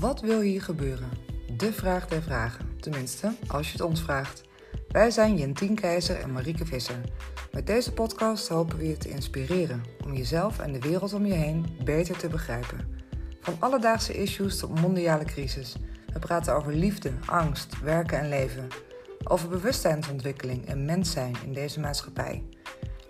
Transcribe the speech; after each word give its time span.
Wat 0.00 0.20
wil 0.20 0.40
hier 0.40 0.62
gebeuren? 0.62 1.10
De 1.56 1.72
vraag 1.72 2.08
der 2.08 2.22
vragen. 2.22 2.76
Tenminste, 2.80 3.32
als 3.46 3.66
je 3.66 3.72
het 3.72 3.80
ons 3.80 4.02
vraagt. 4.02 4.42
Wij 4.88 5.10
zijn 5.10 5.36
Jentien 5.36 5.74
Keizer 5.74 6.20
en 6.20 6.32
Marieke 6.32 6.66
Visser. 6.66 7.00
Met 7.52 7.66
deze 7.66 7.92
podcast 7.92 8.48
hopen 8.48 8.78
we 8.78 8.88
je 8.88 8.96
te 8.96 9.08
inspireren 9.08 9.82
om 10.04 10.14
jezelf 10.14 10.58
en 10.58 10.72
de 10.72 10.80
wereld 10.80 11.12
om 11.12 11.26
je 11.26 11.32
heen 11.32 11.66
beter 11.84 12.16
te 12.16 12.28
begrijpen. 12.28 12.98
Van 13.40 13.56
alledaagse 13.58 14.12
issues 14.12 14.58
tot 14.58 14.80
mondiale 14.80 15.24
crisis. 15.24 15.76
We 16.12 16.18
praten 16.18 16.54
over 16.54 16.74
liefde, 16.74 17.12
angst, 17.26 17.80
werken 17.80 18.18
en 18.18 18.28
leven. 18.28 18.68
Over 19.24 19.48
bewustzijnsontwikkeling 19.48 20.66
en 20.66 20.84
mens 20.84 21.10
zijn 21.10 21.36
in 21.44 21.52
deze 21.52 21.80
maatschappij. 21.80 22.44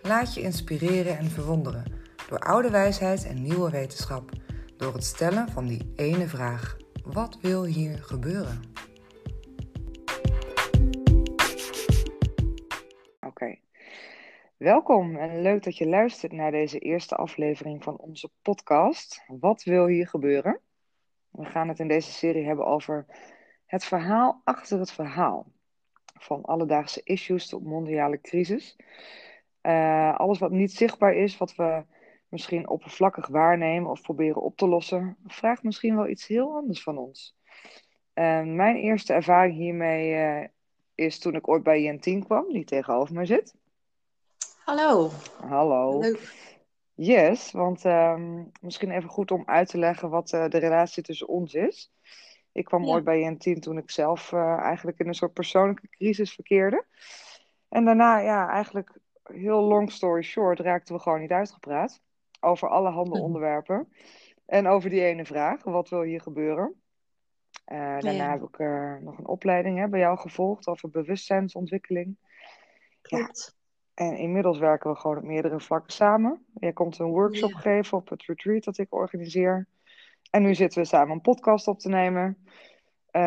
Laat 0.03 0.35
je 0.35 0.41
inspireren 0.41 1.19
en 1.19 1.31
verwonderen 1.31 1.85
door 2.29 2.39
oude 2.39 2.71
wijsheid 2.71 3.25
en 3.25 3.43
nieuwe 3.43 3.71
wetenschap. 3.71 4.31
Door 4.77 4.93
het 4.93 5.05
stellen 5.05 5.49
van 5.49 5.67
die 5.67 5.93
ene 5.95 6.27
vraag: 6.27 6.77
wat 7.05 7.39
wil 7.41 7.65
hier 7.65 7.99
gebeuren? 8.03 8.63
Oké. 13.21 13.59
Welkom 14.57 15.17
en 15.17 15.43
leuk 15.43 15.63
dat 15.63 15.77
je 15.77 15.87
luistert 15.87 16.33
naar 16.33 16.51
deze 16.51 16.79
eerste 16.79 17.15
aflevering 17.15 17.83
van 17.83 17.97
onze 17.97 18.31
podcast. 18.43 19.25
Wat 19.27 19.63
wil 19.63 19.87
hier 19.87 20.09
gebeuren? 20.09 20.61
We 21.31 21.45
gaan 21.45 21.69
het 21.69 21.79
in 21.79 21.89
deze 21.89 22.13
serie 22.13 22.47
hebben 22.47 22.67
over 22.67 23.07
het 23.67 23.85
verhaal 23.85 24.41
achter 24.45 24.79
het 24.79 24.93
verhaal. 24.93 25.47
Van 26.19 26.43
alledaagse 26.43 27.01
issues 27.05 27.49
tot 27.49 27.65
mondiale 27.65 28.21
crisis. 28.21 28.77
Uh, 29.63 30.17
alles 30.17 30.39
wat 30.39 30.51
niet 30.51 30.73
zichtbaar 30.73 31.15
is, 31.15 31.37
wat 31.37 31.55
we 31.55 31.85
misschien 32.29 32.69
oppervlakkig 32.69 33.27
waarnemen 33.27 33.91
of 33.91 34.01
proberen 34.01 34.43
op 34.43 34.57
te 34.57 34.69
lossen, 34.69 35.17
vraagt 35.27 35.63
misschien 35.63 35.97
wel 35.97 36.09
iets 36.09 36.27
heel 36.27 36.55
anders 36.55 36.83
van 36.83 36.99
ons. 36.99 37.37
Uh, 38.15 38.43
mijn 38.43 38.77
eerste 38.77 39.13
ervaring 39.13 39.55
hiermee 39.55 40.15
uh, 40.15 40.49
is 40.95 41.19
toen 41.19 41.35
ik 41.35 41.49
ooit 41.49 41.63
bij 41.63 41.83
Jentien 41.83 42.25
kwam, 42.25 42.53
die 42.53 42.65
tegenover 42.65 43.15
me 43.15 43.27
zit. 43.27 43.55
Hallo. 44.65 45.11
Hallo. 45.41 45.99
Leuk. 45.99 46.45
Yes, 46.95 47.53
want 47.53 47.85
uh, 47.85 48.21
misschien 48.61 48.91
even 48.91 49.11
goed 49.11 49.31
om 49.31 49.43
uit 49.47 49.69
te 49.69 49.79
leggen 49.79 50.11
wat 50.11 50.33
uh, 50.33 50.49
de 50.49 50.59
relatie 50.59 51.03
tussen 51.03 51.29
ons 51.29 51.55
is. 51.55 51.93
Ik 52.53 52.65
kwam 52.65 52.85
ja. 52.85 52.93
ooit 52.93 53.05
bij 53.05 53.21
Jentien 53.21 53.61
toen 53.61 53.79
ik 53.79 53.91
zelf 53.91 54.33
uh, 54.33 54.59
eigenlijk 54.59 54.99
in 54.99 55.09
een 55.09 55.15
soort 55.15 55.33
persoonlijke 55.33 55.89
crisis 55.89 56.35
verkeerde. 56.35 56.85
En 57.69 57.85
daarna, 57.85 58.19
ja, 58.19 58.49
eigenlijk 58.49 58.99
heel 59.23 59.61
long 59.61 59.93
story 59.93 60.23
short, 60.23 60.61
raakten 60.61 60.95
we 60.95 61.01
gewoon 61.01 61.21
niet 61.21 61.31
uitgepraat. 61.31 62.01
Over 62.41 62.69
allerhande 62.69 63.21
onderwerpen. 63.21 63.89
En 64.47 64.67
over 64.67 64.91
die 64.91 65.05
ene 65.05 65.25
vraag, 65.25 65.63
wat 65.63 65.89
wil 65.89 66.03
hier 66.03 66.21
gebeuren? 66.21 66.75
Uh, 67.73 67.79
daarna 67.79 68.13
ja. 68.13 68.31
heb 68.31 68.43
ik 68.43 68.59
uh, 68.59 68.97
nog 69.01 69.19
een 69.19 69.27
opleiding 69.27 69.79
hè, 69.79 69.89
bij 69.89 70.01
jou 70.01 70.19
gevolgd 70.19 70.69
over 70.69 70.91
bewustzijnsontwikkeling. 70.91 72.17
Klopt. 73.03 73.57
Ja. 73.95 74.05
En 74.05 74.17
inmiddels 74.17 74.59
werken 74.59 74.91
we 74.91 74.97
gewoon 74.97 75.17
op 75.17 75.23
meerdere 75.23 75.61
vlakken 75.61 75.93
samen. 75.93 76.45
Jij 76.55 76.73
komt 76.73 76.99
een 76.99 77.07
workshop 77.07 77.51
ja. 77.51 77.59
geven 77.59 77.99
op 77.99 78.09
het 78.09 78.25
retreat 78.25 78.65
dat 78.65 78.79
ik 78.79 78.95
organiseer. 78.95 79.67
En 80.31 80.43
nu 80.43 80.55
zitten 80.55 80.81
we 80.81 80.89
samen 80.89 81.15
een 81.15 81.21
podcast 81.21 81.69
op 81.69 81.79
te 81.79 81.89
nemen. 81.89 82.39
Uh, 83.13 83.23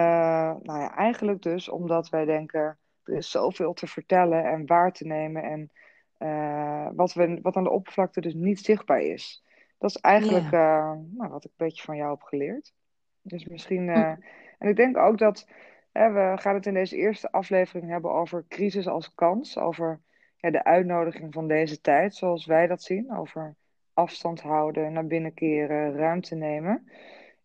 nou 0.61 0.79
ja, 0.79 0.95
eigenlijk 0.95 1.41
dus 1.41 1.69
omdat 1.69 2.09
wij 2.09 2.25
denken, 2.25 2.77
er 3.03 3.13
is 3.13 3.31
zoveel 3.31 3.73
te 3.73 3.87
vertellen 3.87 4.43
en 4.43 4.65
waar 4.65 4.91
te 4.91 5.05
nemen. 5.05 5.43
En 5.43 5.71
uh, 6.19 6.87
wat, 6.93 7.13
we, 7.13 7.39
wat 7.41 7.55
aan 7.55 7.63
de 7.63 7.69
oppervlakte 7.69 8.21
dus 8.21 8.33
niet 8.33 8.59
zichtbaar 8.59 9.01
is. 9.01 9.43
Dat 9.77 9.89
is 9.89 9.97
eigenlijk 9.97 10.51
yeah. 10.51 10.95
uh, 10.95 11.01
nou, 11.17 11.31
wat 11.31 11.45
ik 11.45 11.49
een 11.49 11.65
beetje 11.65 11.83
van 11.83 11.95
jou 11.95 12.11
heb 12.11 12.21
geleerd. 12.21 12.73
Dus 13.21 13.45
misschien. 13.45 13.87
Uh, 13.87 13.95
hm. 13.95 14.21
En 14.57 14.69
ik 14.69 14.75
denk 14.75 14.97
ook 14.97 15.17
dat. 15.17 15.47
Hè, 15.91 16.11
we 16.11 16.41
gaan 16.41 16.55
het 16.55 16.65
in 16.65 16.73
deze 16.73 16.95
eerste 16.95 17.31
aflevering 17.31 17.89
hebben 17.91 18.11
over 18.11 18.45
crisis 18.47 18.87
als 18.87 19.13
kans. 19.15 19.57
Over 19.57 19.99
ja, 20.35 20.51
de 20.51 20.63
uitnodiging 20.63 21.33
van 21.33 21.47
deze 21.47 21.81
tijd, 21.81 22.15
zoals 22.15 22.45
wij 22.45 22.67
dat 22.67 22.83
zien. 22.83 23.15
Over 23.17 23.55
afstand 23.93 24.41
houden, 24.41 24.93
naar 24.93 25.07
binnen 25.07 25.33
keren, 25.33 25.95
ruimte 25.95 26.35
nemen. 26.35 26.89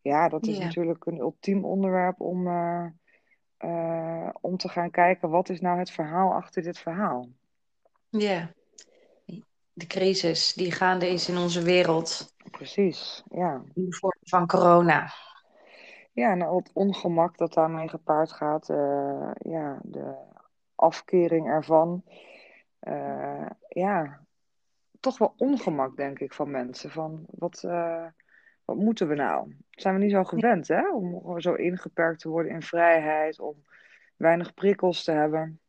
Ja, 0.01 0.29
dat 0.29 0.47
is 0.47 0.55
yeah. 0.55 0.65
natuurlijk 0.65 1.07
een 1.07 1.19
ultiem 1.19 1.65
onderwerp 1.65 2.21
om, 2.21 2.47
om 4.41 4.57
te 4.57 4.69
gaan 4.69 4.91
kijken. 4.91 5.31
Wat 5.31 5.49
is 5.49 5.61
nou 5.61 5.79
het 5.79 5.91
verhaal 5.91 6.33
achter 6.33 6.63
dit 6.63 6.79
verhaal? 6.79 7.29
Ja. 8.09 8.19
Yeah 8.19 8.47
de 9.75 9.87
crisis 9.87 10.53
die 10.53 10.73
gaande 10.73 11.09
is 11.09 11.29
in 11.29 11.37
onze 11.37 11.63
wereld. 11.63 12.35
Precies, 12.51 13.23
ja. 13.31 13.63
In 13.75 13.85
de 13.85 13.97
vorm 13.97 14.19
van 14.21 14.47
corona. 14.47 15.13
Ja, 16.13 16.31
en 16.31 16.43
al 16.43 16.57
het 16.57 16.71
ongemak 16.73 17.37
dat 17.37 17.53
daarmee 17.53 17.89
gepaard 17.89 18.33
gaat. 18.33 18.69
Uh, 18.69 19.31
ja, 19.39 19.79
de 19.83 20.15
afkering 20.75 21.47
ervan. 21.47 22.05
Uh, 22.81 23.47
ja, 23.69 24.21
toch 25.01 25.19
wel 25.19 25.35
ongemak, 25.37 25.97
denk 25.97 26.19
ik, 26.19 26.33
van 26.33 26.51
mensen. 26.51 26.91
Van 26.91 27.25
wat, 27.31 27.63
uh, 27.67 28.07
wat 28.65 28.77
moeten 28.77 29.09
we 29.09 29.15
nou? 29.15 29.57
Zijn 29.71 29.95
we 29.95 30.01
niet 30.01 30.11
zo 30.11 30.25
gewend, 30.25 30.69
hè? 30.69 30.93
Om 30.93 31.41
zo 31.41 31.55
ingeperkt 31.55 32.21
te 32.21 32.29
worden 32.29 32.53
in 32.53 32.63
vrijheid, 32.63 33.41
om 33.41 33.65
weinig 34.17 34.55
prikkels 34.55 35.05
te 35.05 35.13
hebben. 35.13 35.61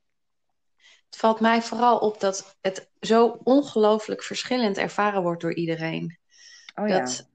Het 1.15 1.23
valt 1.23 1.39
mij 1.39 1.61
vooral 1.61 1.97
op 1.97 2.19
dat 2.19 2.57
het 2.61 2.89
zo 2.99 3.39
ongelooflijk 3.43 4.23
verschillend 4.23 4.77
ervaren 4.77 5.21
wordt 5.21 5.41
door 5.41 5.53
iedereen. 5.53 6.19
Oh, 6.75 6.87
ja. 6.87 6.99
Dat 6.99 7.29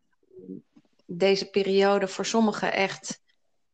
deze 1.07 1.51
periode 1.51 2.09
voor 2.09 2.27
sommigen 2.27 2.73
echt 2.73 3.21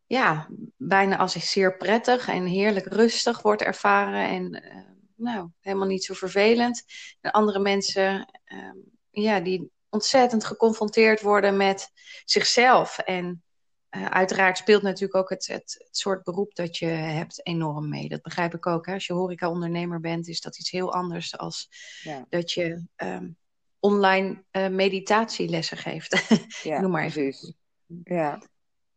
ja, 0.06 0.48
bijna 0.76 1.16
als 1.16 1.50
zeer 1.50 1.76
prettig 1.76 2.28
en 2.28 2.44
heerlijk 2.44 2.86
rustig 2.86 3.42
wordt 3.42 3.62
ervaren. 3.62 4.28
En 4.28 4.64
uh, 4.64 4.82
nou, 5.14 5.48
helemaal 5.60 5.86
niet 5.86 6.04
zo 6.04 6.14
vervelend. 6.14 6.84
En 7.20 7.30
andere 7.30 7.58
mensen 7.58 8.28
uh, 8.46 8.72
ja, 9.10 9.40
die 9.40 9.70
ontzettend 9.88 10.44
geconfronteerd 10.44 11.20
worden 11.20 11.56
met 11.56 11.90
zichzelf. 12.24 12.98
En 12.98 13.42
uh, 13.96 14.06
uiteraard 14.06 14.58
speelt 14.58 14.82
natuurlijk 14.82 15.14
ook 15.14 15.30
het, 15.30 15.46
het, 15.46 15.84
het, 15.86 15.96
soort 15.96 16.22
beroep 16.22 16.54
dat 16.54 16.76
je 16.76 16.86
hebt 16.86 17.46
enorm 17.46 17.88
mee. 17.88 18.08
Dat 18.08 18.22
begrijp 18.22 18.54
ik 18.54 18.66
ook. 18.66 18.86
Hè? 18.86 18.92
Als 18.92 19.06
je 19.06 19.12
horeca-ondernemer 19.12 20.00
bent, 20.00 20.28
is 20.28 20.40
dat 20.40 20.58
iets 20.58 20.70
heel 20.70 20.92
anders 20.92 21.30
dan 21.30 21.52
ja. 22.02 22.26
dat 22.28 22.52
je 22.52 22.84
um, 22.96 23.36
online 23.78 24.44
uh, 24.52 24.68
meditatielessen 24.68 25.76
geeft. 25.76 26.26
Ja, 26.62 26.80
Noem 26.80 26.90
maar 26.90 27.04
even. 27.04 27.22
precies. 27.22 27.54
Ja. 28.04 28.42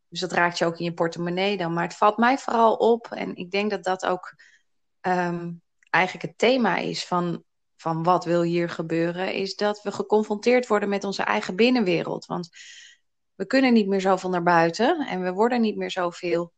Dus 0.07 0.19
dat 0.19 0.31
raakt 0.31 0.57
je 0.57 0.65
ook 0.65 0.77
in 0.77 0.85
je 0.85 0.93
portemonnee 0.93 1.57
dan. 1.57 1.73
Maar 1.73 1.83
het 1.83 1.95
valt 1.95 2.17
mij 2.17 2.37
vooral 2.37 2.75
op, 2.75 3.07
en 3.07 3.35
ik 3.35 3.51
denk 3.51 3.69
dat 3.69 3.83
dat 3.83 4.05
ook 4.05 4.35
um, 5.01 5.61
eigenlijk 5.89 6.25
het 6.25 6.37
thema 6.37 6.77
is 6.77 7.05
van, 7.05 7.43
van 7.75 8.03
wat 8.03 8.25
wil 8.25 8.41
hier 8.41 8.69
gebeuren, 8.69 9.33
is 9.33 9.55
dat 9.55 9.81
we 9.81 9.91
geconfronteerd 9.91 10.67
worden 10.67 10.89
met 10.89 11.03
onze 11.03 11.23
eigen 11.23 11.55
binnenwereld. 11.55 12.25
Want 12.25 12.49
we 13.39 13.45
kunnen 13.45 13.73
niet 13.73 13.87
meer 13.87 14.01
zoveel 14.01 14.29
naar 14.29 14.43
buiten 14.43 15.07
en 15.07 15.23
we 15.23 15.33
worden 15.33 15.61
niet 15.61 15.75
meer 15.75 15.91
zoveel 15.91 16.53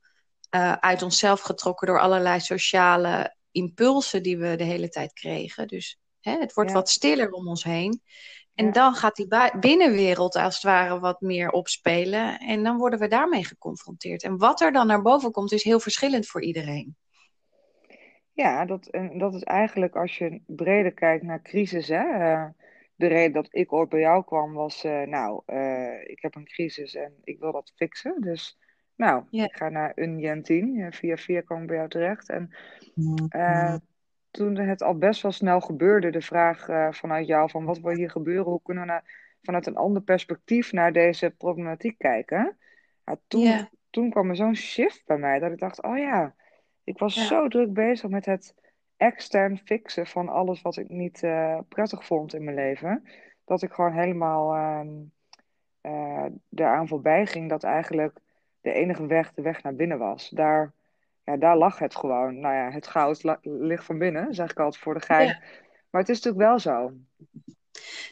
uh, 0.55 0.71
uit 0.71 1.01
onszelf 1.01 1.41
getrokken 1.41 1.87
door 1.87 1.99
allerlei 1.99 2.39
sociale 2.39 3.35
impulsen 3.51 4.23
die 4.23 4.37
we 4.37 4.55
de 4.55 4.63
hele 4.63 4.89
tijd 4.89 5.13
kregen. 5.13 5.67
Dus 5.67 5.99
hè, 6.19 6.37
het 6.39 6.53
wordt 6.53 6.69
ja. 6.69 6.75
wat 6.75 6.89
stiller 6.89 7.31
om 7.31 7.47
ons 7.47 7.63
heen. 7.63 8.01
En 8.55 8.65
ja. 8.65 8.71
dan 8.71 8.93
gaat 8.93 9.15
die 9.15 9.27
binnenwereld 9.59 10.35
als 10.35 10.53
het 10.53 10.63
ware 10.63 10.99
wat 10.99 11.21
meer 11.21 11.49
opspelen. 11.49 12.39
En 12.39 12.63
dan 12.63 12.77
worden 12.77 12.99
we 12.99 13.07
daarmee 13.07 13.45
geconfronteerd. 13.45 14.23
En 14.23 14.37
wat 14.37 14.61
er 14.61 14.71
dan 14.71 14.87
naar 14.87 15.01
boven 15.01 15.31
komt, 15.31 15.51
is 15.51 15.63
heel 15.63 15.79
verschillend 15.79 16.27
voor 16.27 16.41
iedereen. 16.41 16.95
Ja, 18.31 18.65
dat, 18.65 18.87
en 18.87 19.17
dat 19.17 19.33
is 19.33 19.43
eigenlijk 19.43 19.95
als 19.95 20.17
je 20.17 20.41
breder 20.45 20.93
kijkt 20.93 21.23
naar 21.23 21.41
crisis. 21.41 21.87
Hè? 21.87 22.33
Uh, 22.33 22.45
de 23.01 23.07
reden 23.07 23.33
dat 23.33 23.47
ik 23.51 23.73
ooit 23.73 23.89
bij 23.89 23.99
jou 23.99 24.23
kwam 24.23 24.53
was, 24.53 24.85
uh, 24.85 25.01
nou, 25.01 25.41
uh, 25.47 26.09
ik 26.09 26.21
heb 26.21 26.35
een 26.35 26.45
crisis 26.45 26.95
en 26.95 27.13
ik 27.23 27.39
wil 27.39 27.51
dat 27.51 27.73
fixen. 27.75 28.21
Dus, 28.21 28.59
nou, 28.95 29.23
ik 29.29 29.55
ga 29.55 29.69
naar 29.69 29.91
een 29.95 30.19
Jentien. 30.19 30.93
Via 30.93 31.17
via 31.17 31.41
kwam 31.41 31.61
ik 31.61 31.67
bij 31.67 31.75
jou 31.75 31.89
terecht. 31.89 32.29
En 32.29 32.55
uh, 33.35 33.75
toen 34.31 34.57
het 34.57 34.81
al 34.81 34.97
best 34.97 35.21
wel 35.21 35.31
snel 35.31 35.59
gebeurde, 35.59 36.09
de 36.09 36.21
vraag 36.21 36.65
vanuit 36.95 37.27
jou 37.27 37.49
van 37.49 37.65
wat 37.65 37.79
wil 37.79 37.95
hier 37.95 38.09
gebeuren? 38.09 38.51
Hoe 38.51 38.61
kunnen 38.63 38.83
we 38.83 38.89
nou 38.89 39.01
vanuit 39.41 39.65
een 39.65 39.75
ander 39.75 40.01
perspectief 40.01 40.71
naar 40.71 40.93
deze 40.93 41.29
problematiek 41.37 41.97
kijken? 41.97 42.57
Toen, 43.27 43.69
toen 43.89 44.09
kwam 44.09 44.29
er 44.29 44.35
zo'n 44.35 44.55
shift 44.55 45.05
bij 45.05 45.17
mij 45.17 45.39
dat 45.39 45.51
ik 45.51 45.59
dacht, 45.59 45.83
oh 45.83 45.97
ja, 45.97 46.35
ik 46.83 46.99
was 46.99 47.27
zo 47.27 47.47
druk 47.47 47.73
bezig 47.73 48.09
met 48.09 48.25
het 48.25 48.55
extern 49.01 49.57
fixen 49.57 50.07
van 50.07 50.29
alles 50.29 50.61
wat 50.61 50.77
ik 50.77 50.89
niet 50.89 51.23
uh, 51.23 51.59
prettig 51.69 52.05
vond 52.05 52.33
in 52.33 52.43
mijn 52.43 52.55
leven, 52.55 53.03
dat 53.45 53.61
ik 53.61 53.71
gewoon 53.71 53.93
helemaal 53.93 54.55
uh, 55.81 56.25
eraan 56.55 56.87
voorbij 56.87 57.25
ging 57.25 57.49
dat 57.49 57.63
eigenlijk 57.63 58.19
de 58.61 58.71
enige 58.71 59.05
weg 59.05 59.33
de 59.33 59.41
weg 59.41 59.63
naar 59.63 59.75
binnen 59.75 59.97
was. 59.97 60.29
Daar, 60.29 60.71
ja, 61.23 61.37
daar 61.37 61.57
lag 61.57 61.79
het 61.79 61.95
gewoon. 61.95 62.39
Nou 62.39 62.55
ja, 62.55 62.71
het 62.71 62.87
goud 62.87 63.37
ligt 63.41 63.85
van 63.85 63.97
binnen, 63.97 64.33
zeg 64.33 64.51
ik 64.51 64.59
altijd 64.59 64.83
voor 64.83 64.93
de 64.93 65.05
gein. 65.05 65.27
Ja. 65.27 65.39
Maar 65.89 66.01
het 66.01 66.09
is 66.09 66.21
natuurlijk 66.21 66.49
wel 66.49 66.59
zo. 66.59 66.91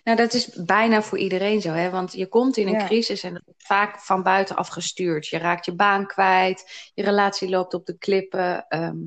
Nou, 0.03 0.17
dat 0.17 0.33
is 0.33 0.63
bijna 0.65 1.01
voor 1.01 1.17
iedereen 1.17 1.61
zo, 1.61 1.69
hè? 1.69 1.89
Want 1.89 2.13
je 2.13 2.27
komt 2.27 2.57
in 2.57 2.67
een 2.67 2.73
Ja. 2.73 2.85
crisis 2.85 3.23
en 3.23 3.33
dat 3.33 3.43
vaak 3.57 3.99
van 3.99 4.23
buitenaf 4.23 4.67
gestuurd. 4.67 5.27
Je 5.27 5.37
raakt 5.37 5.65
je 5.65 5.75
baan 5.75 6.05
kwijt, 6.07 6.91
je 6.93 7.03
relatie 7.03 7.49
loopt 7.49 7.73
op 7.73 7.85
de 7.85 7.97
klippen, 7.97 8.67
ehm, 8.67 8.97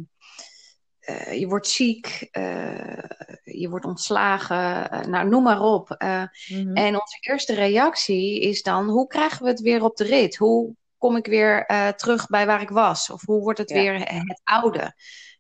eh, 1.03 1.39
je 1.39 1.47
wordt 1.47 1.69
ziek, 1.69 2.29
uh, 2.33 3.03
je 3.43 3.69
wordt 3.69 3.85
ontslagen, 3.85 4.95
uh, 4.95 5.01
nou 5.01 5.29
noem 5.29 5.43
maar 5.43 5.61
op. 5.61 5.89
Mm-hmm. 5.99 6.77
En 6.77 7.01
onze 7.01 7.17
eerste 7.21 7.55
reactie 7.55 8.41
is 8.41 8.63
dan: 8.63 8.89
hoe 8.89 9.07
krijgen 9.07 9.43
we 9.43 9.49
het 9.49 9.61
weer 9.61 9.85
op 9.85 9.97
de 9.97 10.05
rit? 10.05 10.37
Hoe 10.37 10.75
kom 10.99 11.17
ik 11.17 11.27
weer 11.27 11.67
terug 11.97 12.27
bij 12.27 12.47
waar 12.47 12.63
ik 12.63 12.69
was? 12.69 13.11
Of 13.11 13.27
hoe 13.27 13.41
wordt 13.41 13.59
het 13.59 13.71
ja. 13.71 13.77
weer 13.77 13.95
het 13.99 14.41
oude? 14.45 14.95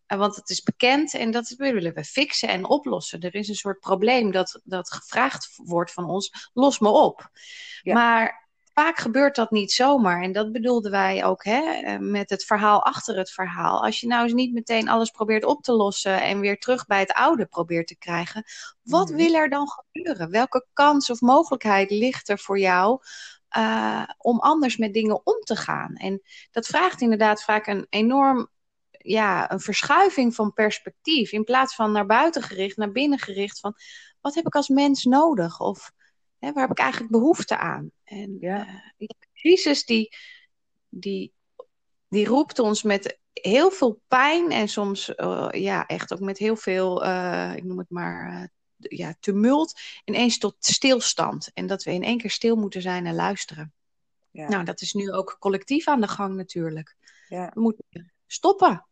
want 0.06 0.36
het 0.36 0.50
is 0.50 0.62
bekend 0.62 1.14
en 1.14 1.30
dat 1.30 1.48
willen 1.48 1.94
we 1.94 2.04
fixen 2.04 2.48
en 2.48 2.64
oplossen. 2.64 3.20
Er 3.20 3.34
is 3.34 3.48
een 3.48 3.54
soort 3.54 3.80
probleem 3.80 4.30
dat, 4.30 4.60
dat 4.64 4.92
gevraagd 4.92 5.52
wordt 5.56 5.92
van 5.92 6.04
ons: 6.04 6.50
los 6.52 6.78
me 6.78 6.88
op. 6.88 7.30
Ja. 7.82 7.94
Maar 7.94 8.41
vaak 8.74 8.98
gebeurt 8.98 9.36
dat 9.36 9.50
niet 9.50 9.72
zomaar. 9.72 10.22
En 10.22 10.32
dat 10.32 10.52
bedoelden 10.52 10.90
wij 10.90 11.24
ook 11.24 11.44
hè, 11.44 11.60
eh, 11.60 11.98
met 11.98 12.30
het 12.30 12.44
verhaal 12.44 12.84
achter 12.84 13.16
het 13.16 13.30
verhaal. 13.30 13.84
Als 13.84 14.00
je 14.00 14.06
nou 14.06 14.22
eens 14.22 14.32
niet 14.32 14.52
meteen 14.52 14.88
alles 14.88 15.10
probeert 15.10 15.44
op 15.44 15.62
te 15.62 15.72
lossen 15.72 16.22
en 16.22 16.40
weer 16.40 16.58
terug 16.58 16.86
bij 16.86 17.00
het 17.00 17.12
oude 17.12 17.46
probeert 17.46 17.86
te 17.86 17.98
krijgen, 17.98 18.44
wat 18.82 19.10
mm. 19.10 19.16
wil 19.16 19.34
er 19.34 19.48
dan 19.48 19.68
gebeuren? 19.68 20.30
Welke 20.30 20.66
kans 20.72 21.10
of 21.10 21.20
mogelijkheid 21.20 21.90
ligt 21.90 22.28
er 22.28 22.38
voor 22.38 22.58
jou 22.58 23.00
uh, 23.56 24.04
om 24.18 24.40
anders 24.40 24.76
met 24.76 24.94
dingen 24.94 25.26
om 25.26 25.40
te 25.40 25.56
gaan? 25.56 25.94
En 25.94 26.22
dat 26.50 26.66
vraagt 26.66 27.00
inderdaad 27.00 27.42
vaak 27.42 27.66
een 27.66 27.86
enorm. 27.90 28.50
Ja, 29.04 29.52
een 29.52 29.60
verschuiving 29.60 30.34
van 30.34 30.52
perspectief. 30.52 31.32
In 31.32 31.44
plaats 31.44 31.74
van 31.74 31.92
naar 31.92 32.06
buiten 32.06 32.42
gericht, 32.42 32.76
naar 32.76 32.92
binnen 32.92 33.18
gericht. 33.18 33.60
Van 33.60 33.74
wat 34.20 34.34
heb 34.34 34.46
ik 34.46 34.54
als 34.54 34.68
mens 34.68 35.04
nodig? 35.04 35.60
Of 35.60 35.92
Hè, 36.42 36.52
waar 36.52 36.62
heb 36.62 36.70
ik 36.70 36.78
eigenlijk 36.78 37.12
behoefte 37.12 37.58
aan? 37.58 37.90
En 38.04 38.36
ja. 38.40 38.66
uh, 38.66 38.74
die 38.96 39.16
crisis 39.34 39.84
die, 39.84 40.16
die, 40.88 41.32
die 42.08 42.26
roept 42.26 42.58
ons 42.58 42.82
met 42.82 43.18
heel 43.32 43.70
veel 43.70 44.00
pijn 44.08 44.50
en 44.50 44.68
soms 44.68 45.12
uh, 45.16 45.48
ja, 45.50 45.86
echt 45.86 46.12
ook 46.12 46.20
met 46.20 46.38
heel 46.38 46.56
veel, 46.56 47.04
uh, 47.04 47.52
ik 47.56 47.64
noem 47.64 47.78
het 47.78 47.90
maar, 47.90 48.50
ja, 48.76 49.14
tumult, 49.20 49.80
ineens 50.04 50.38
tot 50.38 50.56
stilstand. 50.58 51.50
En 51.54 51.66
dat 51.66 51.82
we 51.82 51.92
in 51.92 52.02
één 52.02 52.18
keer 52.18 52.30
stil 52.30 52.56
moeten 52.56 52.82
zijn 52.82 53.06
en 53.06 53.14
luisteren. 53.14 53.72
Ja. 54.30 54.48
Nou, 54.48 54.64
dat 54.64 54.80
is 54.80 54.92
nu 54.92 55.12
ook 55.12 55.36
collectief 55.38 55.88
aan 55.88 56.00
de 56.00 56.08
gang 56.08 56.34
natuurlijk. 56.34 56.96
Ja. 57.28 57.50
We 57.54 57.60
moeten 57.60 58.12
stoppen. 58.26 58.86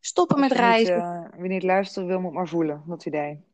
Stoppen 0.00 0.40
met 0.40 0.52
reizen. 0.52 1.22
Niet, 1.22 1.40
wie 1.40 1.50
niet 1.50 1.62
luisteren 1.62 2.08
wil, 2.08 2.20
moet 2.20 2.32
maar 2.32 2.48
voelen, 2.48 2.82
dat 2.86 3.06
idee. 3.06 3.44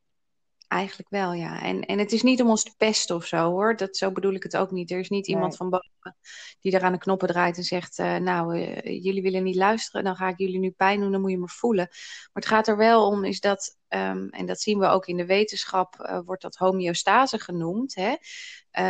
Eigenlijk 0.71 1.11
wel, 1.11 1.33
ja. 1.33 1.63
En, 1.63 1.81
en 1.85 1.99
het 1.99 2.13
is 2.13 2.23
niet 2.23 2.43
om 2.43 2.49
ons 2.49 2.63
te 2.63 2.75
pesten 2.77 3.17
of 3.17 3.27
zo 3.27 3.51
hoor. 3.51 3.77
Dat, 3.77 3.97
zo 3.97 4.13
bedoel 4.13 4.35
ik 4.35 4.43
het 4.43 4.57
ook 4.57 4.71
niet. 4.71 4.91
Er 4.91 4.99
is 4.99 5.09
niet 5.09 5.27
iemand 5.27 5.57
van 5.57 5.71
boven 5.71 6.17
die 6.61 6.73
er 6.73 6.83
aan 6.83 6.93
de 6.93 6.99
knoppen 6.99 7.29
draait 7.29 7.57
en 7.57 7.63
zegt: 7.63 7.99
uh, 7.99 8.17
Nou, 8.17 8.59
uh, 8.59 8.77
jullie 8.83 9.23
willen 9.23 9.43
niet 9.43 9.57
luisteren, 9.57 10.05
dan 10.05 10.17
ga 10.17 10.29
ik 10.29 10.39
jullie 10.39 10.59
nu 10.59 10.71
pijn 10.71 11.01
doen, 11.01 11.13
dan 11.13 11.21
moet 11.21 11.31
je 11.31 11.39
me 11.39 11.49
voelen. 11.49 11.87
Maar 11.89 12.43
het 12.43 12.47
gaat 12.47 12.69
er 12.69 12.77
wel 12.77 13.07
om, 13.07 13.25
is 13.25 13.41
dat, 13.41 13.77
um, 13.89 14.29
en 14.29 14.47
dat 14.47 14.61
zien 14.61 14.79
we 14.79 14.87
ook 14.87 15.07
in 15.07 15.17
de 15.17 15.27
wetenschap, 15.27 15.95
uh, 16.01 16.21
wordt 16.25 16.43
dat 16.43 16.57
homeostase 16.57 17.39
genoemd. 17.39 17.95
Hè? 17.95 18.15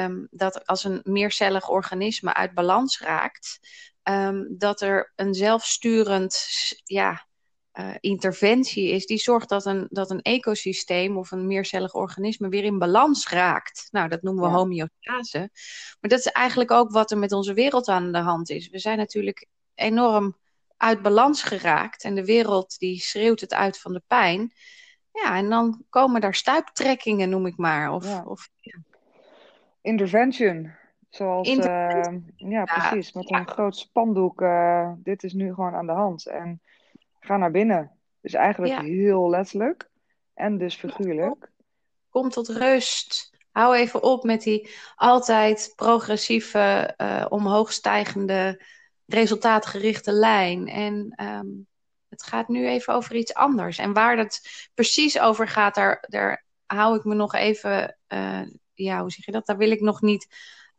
Um, 0.05 0.29
dat 0.31 0.67
als 0.67 0.85
een 0.85 1.01
meercellig 1.03 1.69
organisme 1.69 2.35
uit 2.35 2.55
balans 2.55 3.01
raakt, 3.01 3.59
um, 4.03 4.55
dat 4.59 4.81
er 4.81 5.13
een 5.17 5.35
zelfsturend, 5.35 6.47
ja 6.85 7.29
uh, 7.75 7.95
interventie 8.01 8.89
is, 8.89 9.07
die 9.07 9.19
zorgt 9.19 9.49
dat 9.49 9.67
een, 9.67 9.87
dat 9.91 10.11
een 10.11 10.23
ecosysteem 10.23 11.17
of 11.17 11.31
een 11.31 11.47
meercellig 11.47 11.95
organisme 11.95 12.49
weer 12.49 12.65
in 12.65 12.79
balans 12.79 13.29
raakt. 13.29 13.89
Nou, 13.91 14.09
dat 14.09 14.23
noemen 14.23 14.43
we 14.43 14.49
ja. 14.49 14.55
homeostase. 14.55 15.39
Maar 16.01 16.11
dat 16.11 16.19
is 16.19 16.27
eigenlijk 16.27 16.71
ook 16.71 16.91
wat 16.91 17.11
er 17.11 17.19
met 17.19 17.33
onze 17.33 17.55
wereld 17.55 17.89
aan 17.89 18.13
de 18.13 18.19
hand 18.19 18.51
is. 18.51 18.69
We 18.69 18.79
zijn 18.79 18.99
natuurlijk 18.99 19.47
enorm 19.75 20.37
uit 20.77 21.03
balans 21.03 21.43
geraakt 21.43 22.05
en 22.05 22.15
de 22.15 22.25
wereld 22.25 22.79
die 22.79 23.01
schreeuwt 23.01 23.41
het 23.41 23.55
uit 23.55 23.79
van 23.79 23.93
de 23.93 24.03
pijn. 24.07 24.53
Ja, 25.13 25.37
en 25.37 25.49
dan 25.49 25.85
komen 25.89 26.21
daar 26.21 26.35
stuiptrekkingen, 26.35 27.29
noem 27.29 27.47
ik 27.47 27.57
maar. 27.57 27.93
Of, 27.93 28.05
ja. 28.05 28.23
of 28.27 28.49
ja. 28.61 28.79
Intervention. 29.81 30.73
Zoals, 31.11 31.49
Intervention. 31.49 32.33
Uh, 32.37 32.51
ja, 32.51 32.65
precies. 32.65 33.13
Met 33.13 33.31
een 33.31 33.49
groot 33.49 33.77
spandoek. 33.77 34.41
Uh, 34.41 34.93
dit 34.97 35.23
is 35.23 35.33
nu 35.33 35.55
gewoon 35.55 35.75
aan 35.75 35.87
de 35.87 35.93
hand. 35.93 36.27
En 36.27 36.63
ga 37.21 37.37
naar 37.37 37.51
binnen. 37.51 37.99
Dus 38.21 38.35
eigenlijk 38.35 38.73
ja. 38.73 38.83
heel 38.83 39.31
letterlijk 39.31 39.91
en 40.35 40.59
dus 40.59 40.75
figuurlijk. 40.75 41.51
Kom 42.09 42.29
tot 42.29 42.49
rust. 42.49 43.31
Hou 43.51 43.77
even 43.77 44.03
op 44.03 44.25
met 44.25 44.43
die 44.43 44.71
altijd 44.97 45.73
progressieve, 45.77 46.95
uh, 46.97 47.27
omhoogstijgende, 47.29 48.65
resultaatgerichte 49.07 50.13
lijn. 50.13 50.69
En 50.69 51.23
um, 51.23 51.67
het 52.09 52.23
gaat 52.23 52.49
nu 52.49 52.69
even 52.69 52.95
over 52.95 53.15
iets 53.15 53.35
anders. 53.35 53.79
En 53.79 53.93
waar 53.93 54.19
het 54.19 54.69
precies 54.75 55.21
over 55.21 55.49
gaat, 55.49 55.75
daar, 55.75 56.05
daar 56.09 56.45
hou 56.67 56.97
ik 56.97 57.05
me 57.05 57.15
nog 57.15 57.35
even, 57.35 57.99
uh, 58.09 58.43
ja, 58.75 59.01
hoe 59.01 59.11
zeg 59.11 59.25
je 59.25 59.33
dat? 59.33 59.47
Daar 59.47 59.57
wil 59.57 59.71
ik 59.71 59.81
nog 59.81 60.01
niet 60.01 60.27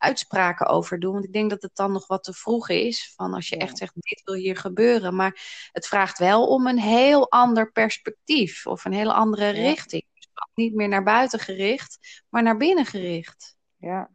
uitspraken 0.02 0.66
over 0.66 1.00
doen. 1.00 1.12
Want 1.12 1.24
ik 1.24 1.32
denk 1.32 1.50
dat 1.50 1.62
het 1.62 1.76
dan 1.76 1.92
nog 1.92 2.06
wat 2.06 2.24
te 2.24 2.32
vroeg 2.32 2.68
is. 2.68 3.12
Van 3.16 3.34
als 3.34 3.48
je 3.48 3.56
echt 3.56 3.78
zegt, 3.78 3.94
dit 3.94 4.22
wil 4.24 4.34
hier 4.34 4.56
gebeuren. 4.56 5.14
Maar 5.14 5.68
het 5.72 5.86
vraagt 5.86 6.18
wel 6.18 6.46
om 6.46 6.66
een 6.66 6.78
heel 6.78 7.30
ander 7.30 7.72
perspectief. 7.72 8.66
Of 8.66 8.84
een 8.84 8.92
hele 8.92 9.12
andere 9.12 9.44
ja. 9.44 9.52
richting. 9.52 10.04
Dus 10.14 10.28
niet 10.54 10.74
meer 10.74 10.88
naar 10.88 11.02
buiten 11.02 11.38
gericht, 11.38 12.24
maar 12.28 12.42
naar 12.42 12.56
binnen 12.56 12.86
gericht. 12.86 13.56
Ja, 13.76 14.10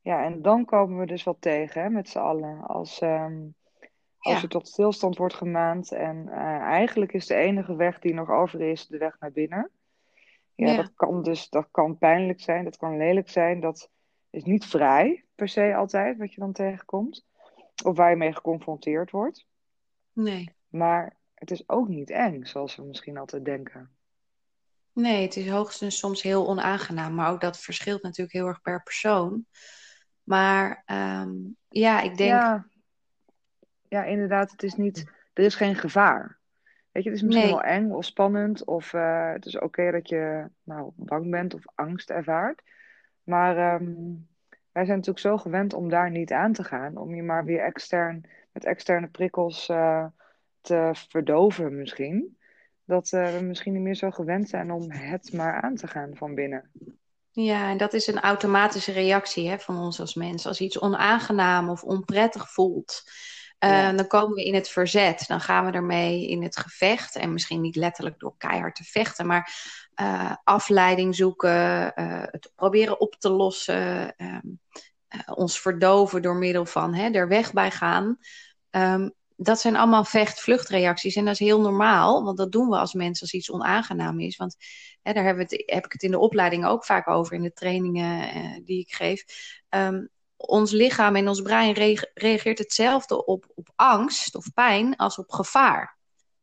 ja 0.00 0.24
en 0.24 0.42
dan 0.42 0.64
komen 0.64 0.98
we 0.98 1.06
dus 1.06 1.22
wat 1.22 1.40
tegen 1.40 1.82
hè, 1.82 1.90
met 1.90 2.08
z'n 2.08 2.18
allen. 2.18 2.66
Als, 2.66 3.00
um, 3.00 3.54
als 4.18 4.36
ja. 4.36 4.42
er 4.42 4.48
tot 4.48 4.68
stilstand 4.68 5.16
wordt 5.16 5.34
gemaand. 5.34 5.92
En 5.92 6.26
uh, 6.28 6.60
eigenlijk 6.60 7.12
is 7.12 7.26
de 7.26 7.34
enige 7.34 7.76
weg 7.76 7.98
die 7.98 8.14
nog 8.14 8.30
over 8.30 8.60
is, 8.60 8.86
de 8.86 8.98
weg 8.98 9.16
naar 9.18 9.32
binnen. 9.32 9.70
Ja, 10.54 10.70
ja, 10.70 10.76
dat 10.76 10.92
kan 10.94 11.22
dus 11.22 11.48
dat 11.48 11.68
kan 11.70 11.98
pijnlijk 11.98 12.40
zijn, 12.40 12.64
dat 12.64 12.76
kan 12.76 12.96
lelijk 12.96 13.28
zijn. 13.28 13.60
Dat 13.60 13.90
is 14.30 14.44
niet 14.44 14.66
vrij 14.66 15.24
per 15.34 15.48
se 15.48 15.74
altijd 15.74 16.18
wat 16.18 16.34
je 16.34 16.40
dan 16.40 16.52
tegenkomt. 16.52 17.26
Of 17.84 17.96
waar 17.96 18.10
je 18.10 18.16
mee 18.16 18.34
geconfronteerd 18.34 19.10
wordt. 19.10 19.46
Nee. 20.12 20.54
Maar 20.68 21.16
het 21.34 21.50
is 21.50 21.68
ook 21.68 21.88
niet 21.88 22.10
eng, 22.10 22.44
zoals 22.44 22.76
we 22.76 22.82
misschien 22.82 23.18
altijd 23.18 23.44
denken. 23.44 23.90
Nee, 24.92 25.22
het 25.22 25.36
is 25.36 25.48
hoogstens 25.48 25.98
soms 25.98 26.22
heel 26.22 26.48
onaangenaam. 26.48 27.14
Maar 27.14 27.30
ook 27.30 27.40
dat 27.40 27.58
verschilt 27.58 28.02
natuurlijk 28.02 28.36
heel 28.36 28.46
erg 28.46 28.60
per 28.60 28.82
persoon. 28.82 29.46
Maar 30.22 30.82
um, 30.86 31.56
ja, 31.68 32.00
ik 32.00 32.16
denk. 32.16 32.30
Ja. 32.30 32.66
ja, 33.88 34.04
inderdaad, 34.04 34.50
het 34.50 34.62
is 34.62 34.74
niet. 34.74 35.04
Er 35.32 35.44
is 35.44 35.54
geen 35.54 35.74
gevaar. 35.74 36.38
Weet 36.90 37.04
je, 37.04 37.10
het 37.10 37.18
is 37.18 37.24
misschien 37.24 37.46
nee. 37.46 37.54
wel 37.54 37.62
eng 37.62 37.90
of 37.90 38.04
spannend. 38.04 38.64
Of 38.64 38.92
uh, 38.92 39.32
het 39.32 39.46
is 39.46 39.54
oké 39.54 39.64
okay 39.64 39.90
dat 39.90 40.08
je 40.08 40.50
nou, 40.62 40.92
bang 40.96 41.30
bent 41.30 41.54
of 41.54 41.62
angst 41.74 42.10
ervaart. 42.10 42.62
Maar 43.30 43.74
um, 43.80 44.28
wij 44.72 44.84
zijn 44.84 44.96
natuurlijk 44.96 45.26
zo 45.26 45.36
gewend 45.36 45.74
om 45.74 45.88
daar 45.88 46.10
niet 46.10 46.32
aan 46.32 46.52
te 46.52 46.64
gaan. 46.64 46.96
Om 46.96 47.14
je 47.14 47.22
maar 47.22 47.44
weer 47.44 47.60
extern, 47.60 48.24
met 48.52 48.64
externe 48.64 49.08
prikkels 49.08 49.68
uh, 49.68 50.06
te 50.60 50.90
verdoven 51.08 51.76
misschien. 51.76 52.38
Dat 52.84 53.12
uh, 53.12 53.36
we 53.36 53.44
misschien 53.44 53.72
niet 53.72 53.82
meer 53.82 53.94
zo 53.94 54.10
gewend 54.10 54.48
zijn 54.48 54.70
om 54.70 54.90
het 54.90 55.32
maar 55.32 55.60
aan 55.60 55.74
te 55.74 55.86
gaan 55.86 56.16
van 56.16 56.34
binnen. 56.34 56.70
Ja, 57.30 57.70
en 57.70 57.76
dat 57.76 57.92
is 57.92 58.06
een 58.06 58.20
automatische 58.20 58.92
reactie 58.92 59.48
hè, 59.48 59.58
van 59.58 59.78
ons 59.78 60.00
als 60.00 60.14
mens. 60.14 60.46
Als 60.46 60.60
iets 60.60 60.80
onaangenaam 60.80 61.68
of 61.68 61.84
onprettig 61.84 62.52
voelt, 62.52 63.02
ja. 63.68 63.92
dan 63.92 64.06
komen 64.06 64.34
we 64.34 64.44
in 64.44 64.54
het 64.54 64.68
verzet. 64.68 65.24
Dan 65.26 65.40
gaan 65.40 65.66
we 65.66 65.72
ermee 65.72 66.28
in 66.28 66.42
het 66.42 66.56
gevecht. 66.56 67.16
En 67.16 67.32
misschien 67.32 67.60
niet 67.60 67.76
letterlijk 67.76 68.18
door 68.18 68.34
keihard 68.38 68.74
te 68.74 68.84
vechten, 68.84 69.26
maar 69.26 69.52
uh, 70.00 70.34
afleiding 70.44 71.14
zoeken, 71.14 71.92
uh, 71.96 72.22
het 72.24 72.52
proberen 72.54 73.00
op 73.00 73.16
te 73.18 73.30
lossen, 73.30 74.14
um, 74.16 74.60
ons 75.34 75.60
verdoven 75.60 76.22
door 76.22 76.36
middel 76.36 76.66
van 76.66 76.94
hè, 76.94 77.10
er 77.10 77.28
weg 77.28 77.52
bij 77.52 77.70
gaan. 77.70 78.18
Um, 78.70 79.12
dat 79.36 79.60
zijn 79.60 79.76
allemaal 79.76 80.04
vecht-vluchtreacties 80.04 81.16
en 81.16 81.24
dat 81.24 81.32
is 81.32 81.38
heel 81.38 81.60
normaal, 81.60 82.24
want 82.24 82.36
dat 82.36 82.52
doen 82.52 82.68
we 82.68 82.76
als 82.76 82.94
mensen 82.94 83.22
als 83.22 83.32
iets 83.32 83.50
onaangenaam 83.50 84.20
is. 84.20 84.36
Want 84.36 84.56
hè, 85.02 85.12
daar 85.12 85.36
het, 85.36 85.64
heb 85.66 85.84
ik 85.84 85.92
het 85.92 86.02
in 86.02 86.10
de 86.10 86.18
opleiding 86.18 86.66
ook 86.66 86.84
vaak 86.84 87.08
over, 87.08 87.34
in 87.34 87.42
de 87.42 87.52
trainingen 87.52 88.64
die 88.64 88.80
ik 88.80 88.92
geef. 88.92 89.24
Ons 90.46 90.70
lichaam 90.70 91.16
en 91.16 91.28
ons 91.28 91.42
brein 91.42 91.72
re 91.72 92.10
reageert 92.14 92.58
hetzelfde 92.58 93.24
op, 93.24 93.52
op 93.54 93.72
angst 93.76 94.34
of 94.34 94.52
pijn 94.54 94.96
als 94.96 95.18
op 95.18 95.32
gevaar. 95.32 95.98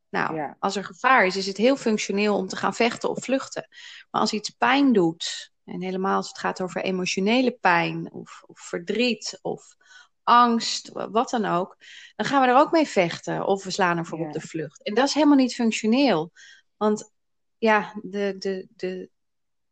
Nou, 0.10 0.36
ja. 0.36 0.56
als 0.60 0.76
er 0.76 0.84
gevaar 0.84 1.26
is, 1.26 1.36
is 1.36 1.46
het 1.46 1.58
heel 1.58 1.76
functioneel 1.76 2.36
om 2.36 2.48
te 2.48 2.56
gaan 2.56 2.74
vechten 2.74 3.10
of 3.10 3.24
vluchten. 3.24 3.68
Maar 4.12 4.22
als 4.22 4.34
iets 4.34 4.50
pijn 4.50 4.94
doet, 4.94 5.52
en 5.64 5.82
helemaal 5.82 6.16
als 6.16 6.28
het 6.28 6.38
gaat 6.38 6.62
over 6.62 6.82
emotionele 6.82 7.52
pijn 7.52 8.12
of, 8.12 8.44
of 8.48 8.60
verdriet 8.60 9.40
of 9.42 9.76
angst, 10.24 10.90
wat 10.94 11.30
dan 11.30 11.46
ook, 11.46 11.78
dan 12.16 12.26
gaan 12.26 12.42
we 12.42 12.48
er 12.48 12.58
ook 12.58 12.72
mee 12.72 12.88
vechten 12.88 13.46
of 13.46 13.64
we 13.64 13.72
slaan 13.72 13.98
ervoor 13.98 14.20
ja. 14.20 14.26
op 14.26 14.34
de 14.34 14.42
vlucht. 14.42 14.84
En 14.84 14.94
dat 14.94 15.08
is 15.08 15.14
helemaal 15.14 15.38
niet 15.38 15.56
functioneel. 15.56 16.32
Want 16.78 17.12
ja, 17.58 17.94
de, 18.02 18.36
de, 18.38 18.68
de, 18.76 19.10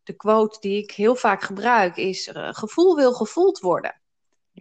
de 0.03 0.13
quote 0.13 0.59
die 0.59 0.83
ik 0.83 0.91
heel 0.91 1.15
vaak 1.15 1.43
gebruik 1.43 1.97
is: 1.97 2.27
uh, 2.27 2.53
gevoel 2.53 2.95
wil 2.95 3.13
gevoeld 3.13 3.59
worden. 3.59 4.01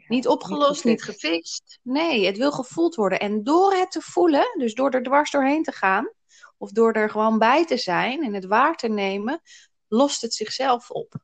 Niet 0.09 0.29
opgelost, 0.29 0.85
niet 0.85 1.03
gefixt. 1.03 1.23
niet 1.23 1.33
gefixt. 1.33 1.79
Nee, 1.83 2.27
het 2.27 2.37
wil 2.37 2.53
gevoeld 2.53 2.95
worden. 2.95 3.21
En 3.21 3.45
door 3.45 3.73
het 3.73 3.91
te 3.91 4.01
voelen, 4.01 4.55
dus 4.59 4.75
door 4.75 4.91
er 4.91 5.03
dwars 5.03 5.31
doorheen 5.31 5.63
te 5.63 5.73
gaan, 5.73 6.13
of 6.59 6.71
door 6.71 6.93
er 6.93 7.11
gewoon 7.11 7.39
bij 7.39 7.67
te 7.67 7.77
zijn 7.77 8.23
en 8.23 8.35
het 8.35 8.47
waar 8.47 8.77
te 8.77 8.89
nemen, 8.89 9.41
lost 9.89 10.23
het 10.23 10.35
zichzelf 10.35 10.91
op. 10.91 11.15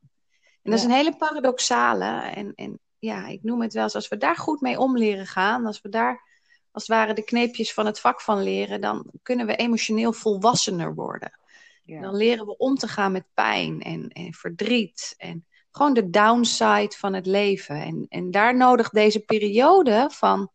En 0.61 0.71
dat 0.71 0.79
is 0.79 0.85
een 0.85 0.91
hele 0.91 1.15
paradoxale. 1.15 2.21
En, 2.21 2.53
en 2.55 2.79
ja, 2.99 3.27
ik 3.27 3.43
noem 3.43 3.61
het 3.61 3.73
wel 3.73 3.83
eens, 3.83 3.95
als 3.95 4.07
we 4.07 4.17
daar 4.17 4.35
goed 4.35 4.61
mee 4.61 4.79
om 4.79 4.97
leren 4.97 5.27
gaan, 5.27 5.65
als 5.65 5.81
we 5.81 5.89
daar 5.89 6.29
als 6.71 6.87
het 6.87 6.97
ware 6.97 7.13
de 7.13 7.23
kneepjes 7.23 7.73
van 7.73 7.85
het 7.85 7.99
vak 7.99 8.21
van 8.21 8.43
leren, 8.43 8.81
dan 8.81 9.11
kunnen 9.21 9.45
we 9.45 9.55
emotioneel 9.55 10.13
volwassener 10.13 10.95
worden. 10.95 11.39
Ja. 11.83 12.01
Dan 12.01 12.15
leren 12.15 12.45
we 12.45 12.57
om 12.57 12.75
te 12.75 12.87
gaan 12.87 13.11
met 13.11 13.25
pijn 13.33 13.81
en, 13.81 14.07
en 14.07 14.33
verdriet 14.33 15.13
en 15.17 15.45
gewoon 15.71 15.93
de 15.93 16.09
downside 16.09 16.95
van 16.97 17.13
het 17.13 17.25
leven. 17.25 17.75
En, 17.75 18.05
en 18.09 18.31
daar 18.31 18.57
nodigt 18.57 18.93
deze 18.93 19.19
periode 19.19 20.09
van 20.13 20.51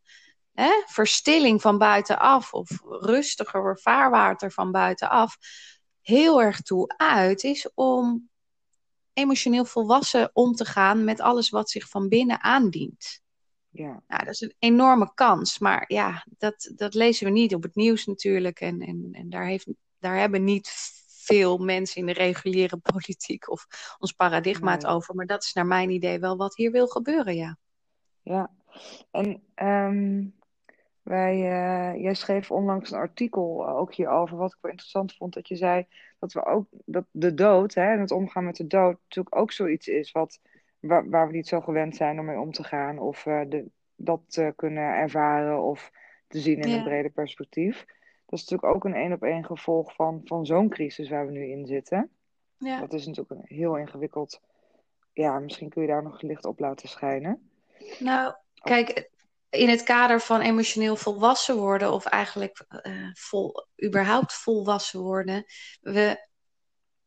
hè, 0.53 0.83
verstilling 0.87 1.61
van 1.61 1.79
buitenaf 1.79 2.53
of 2.53 2.69
rustiger 2.85 3.79
vaarwater 3.81 4.53
van 4.53 4.73
buitenaf 4.73 5.37
heel 6.01 6.43
erg 6.43 6.61
toe 6.61 6.95
uit, 6.97 7.43
is 7.43 7.71
om 7.75 8.29
emotioneel 9.13 9.65
volwassen 9.65 10.31
om 10.33 10.55
te 10.55 10.65
gaan 10.65 11.05
met 11.05 11.21
alles 11.21 11.51
wat 11.51 11.71
zich 11.71 11.89
van 11.89 12.09
binnen 12.09 12.43
aandient. 12.43 13.21
Ja. 13.69 14.03
Nou, 14.07 14.25
dat 14.25 14.35
is 14.35 14.41
een 14.41 14.55
enorme 14.59 15.15
kans. 15.15 15.59
Maar 15.59 15.85
ja, 15.87 16.27
dat, 16.39 16.73
dat 16.75 16.95
lezen 16.95 17.27
we 17.27 17.33
niet 17.33 17.55
op 17.55 17.63
het 17.63 17.75
nieuws 17.75 18.07
natuurlijk. 18.07 18.61
En, 18.61 18.81
en, 18.81 19.09
en 19.13 19.31
daar, 19.31 19.47
heeft, 19.47 19.67
daar 19.99 20.19
hebben 20.19 20.45
niet 20.45 20.73
veel 21.27 21.59
mensen 21.59 22.01
in 22.01 22.07
de 22.07 22.13
reguliere 22.13 22.77
politiek 22.93 23.51
of 23.51 23.67
ons 23.99 24.13
paradigma 24.13 24.73
het 24.73 24.87
over. 24.87 25.15
Maar 25.15 25.27
dat 25.27 25.43
is 25.43 25.53
naar 25.53 25.67
mijn 25.67 25.91
idee 25.91 26.19
wel 26.19 26.37
wat 26.37 26.57
hier 26.57 26.71
wil 26.71 26.87
gebeuren, 26.87 27.37
ja. 27.37 27.59
Ja, 28.23 28.51
en 29.11 29.43
um, 29.55 30.35
wij, 31.03 31.37
uh, 31.37 32.03
jij 32.03 32.15
schreef 32.15 32.51
onlangs 32.51 32.91
een 32.91 32.99
artikel 32.99 33.69
ook 33.69 33.95
hierover, 33.95 34.37
wat 34.37 34.53
ik 34.53 34.59
wel 34.61 34.71
interessant 34.71 35.15
vond, 35.15 35.35
dat 35.35 35.49
je 35.49 35.57
zei 35.57 35.87
dat 36.19 36.33
we 36.33 36.45
ook 36.45 36.67
dat 36.85 37.05
de 37.11 37.35
dood 37.35 37.75
hè, 37.75 37.93
en 37.93 38.01
het 38.01 38.11
omgaan 38.11 38.45
met 38.45 38.57
de 38.57 38.67
dood 38.67 38.99
natuurlijk 39.03 39.37
ook 39.37 39.53
zoiets 39.53 39.87
is 39.87 40.13
wat, 40.13 40.41
waar, 40.81 41.11
waar 41.11 41.27
we 41.27 41.33
niet 41.33 41.49
zo 41.49 41.61
gewend 41.61 41.97
zijn 41.97 42.19
om 42.19 42.25
mee 42.25 42.41
om 42.41 42.53
te 42.53 42.65
gaan 42.65 42.99
of 42.99 43.27
uh, 43.27 43.41
de, 43.49 43.71
dat 43.97 44.21
te 44.27 44.53
kunnen 44.57 44.95
ervaren 44.95 45.63
of 45.63 45.91
te 46.29 46.41
zien 46.41 46.61
in 46.61 46.73
een 46.73 46.85
breder 46.85 47.11
perspectief. 47.11 47.85
Dat 48.27 48.39
is 48.39 48.45
natuurlijk 48.49 48.75
ook 48.75 48.85
een 48.85 48.95
één 48.95 49.13
op 49.13 49.23
één 49.23 49.45
gevolg 49.45 49.95
van, 49.95 50.21
van 50.25 50.47
zo'n 50.47 50.69
crisis 50.69 51.09
waar 51.09 51.27
we 51.27 51.33
nu 51.33 51.51
in 51.51 51.67
zitten. 51.67 52.11
Ja. 52.59 52.81
Dat 52.81 52.93
is 52.93 53.07
natuurlijk 53.07 53.41
een 53.41 53.57
heel 53.57 53.77
ingewikkeld. 53.77 54.41
Ja, 55.13 55.39
misschien 55.39 55.69
kun 55.69 55.83
je 55.83 55.89
daar 55.89 56.03
nog 56.03 56.23
licht 56.23 56.45
op 56.45 56.59
laten 56.59 56.89
schijnen. 56.89 57.51
Nou, 57.99 58.35
kijk, 58.55 59.11
in 59.51 59.69
het 59.69 59.83
kader 59.83 60.21
van 60.21 60.41
emotioneel 60.41 60.97
volwassen 60.97 61.57
worden, 61.57 61.93
of 61.93 62.05
eigenlijk 62.05 62.67
uh, 62.83 63.11
vol, 63.13 63.67
überhaupt 63.85 64.33
volwassen 64.33 65.01
worden, 65.01 65.45
we 65.81 66.26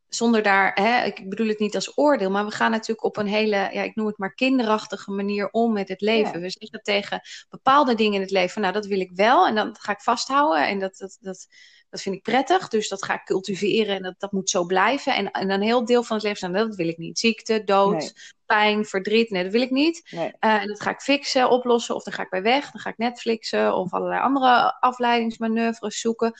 zonder 0.09 0.43
daar, 0.43 0.71
hè, 0.73 1.05
ik 1.05 1.29
bedoel 1.29 1.47
het 1.47 1.59
niet 1.59 1.75
als 1.75 1.97
oordeel, 1.97 2.29
maar 2.29 2.45
we 2.45 2.51
gaan 2.51 2.71
natuurlijk 2.71 3.03
op 3.03 3.17
een 3.17 3.27
hele, 3.27 3.55
ja, 3.55 3.81
ik 3.81 3.95
noem 3.95 4.07
het 4.07 4.17
maar 4.17 4.33
kinderachtige 4.33 5.11
manier 5.11 5.49
om 5.51 5.73
met 5.73 5.87
het 5.89 6.01
leven. 6.01 6.41
We 6.41 6.49
zeggen 6.49 6.81
tegen 6.83 7.21
bepaalde 7.49 7.95
dingen 7.95 8.13
in 8.13 8.21
het 8.21 8.31
leven, 8.31 8.61
nou 8.61 8.73
dat 8.73 8.85
wil 8.85 8.99
ik 8.99 9.11
wel 9.13 9.47
en 9.47 9.55
dat 9.55 9.79
ga 9.79 9.91
ik 9.91 10.01
vasthouden 10.01 10.67
en 10.67 10.79
dat, 10.79 10.97
dat, 10.97 11.17
dat, 11.21 11.47
dat 11.89 12.01
vind 12.01 12.15
ik 12.15 12.21
prettig, 12.21 12.67
dus 12.67 12.89
dat 12.89 13.03
ga 13.03 13.13
ik 13.13 13.23
cultiveren 13.23 13.95
en 13.95 14.01
dat, 14.01 14.15
dat 14.17 14.31
moet 14.31 14.49
zo 14.49 14.65
blijven. 14.65 15.15
En, 15.15 15.31
en 15.31 15.49
een 15.49 15.61
heel 15.61 15.85
deel 15.85 16.03
van 16.03 16.15
het 16.15 16.25
leven, 16.25 16.51
nou, 16.51 16.67
dat 16.67 16.75
wil 16.75 16.87
ik 16.87 16.97
niet. 16.97 17.19
Ziekte, 17.19 17.63
dood, 17.63 18.13
pijn, 18.45 18.85
verdriet, 18.85 19.29
nee, 19.29 19.43
dat 19.43 19.51
wil 19.51 19.61
ik 19.61 19.71
niet. 19.71 20.09
Nee. 20.11 20.27
Uh, 20.39 20.61
en 20.61 20.67
dat 20.67 20.81
ga 20.81 20.89
ik 20.89 20.99
fixen, 21.01 21.49
oplossen 21.49 21.95
of 21.95 22.03
dan 22.03 22.13
ga 22.13 22.23
ik 22.23 22.29
bij 22.29 22.41
weg, 22.41 22.71
dan 22.71 22.81
ga 22.81 22.89
ik 22.89 22.97
Netflixen 22.97 23.73
of 23.73 23.93
allerlei 23.93 24.21
andere 24.21 24.79
afleidingsmanoeuvres 24.79 25.99
zoeken. 25.99 26.33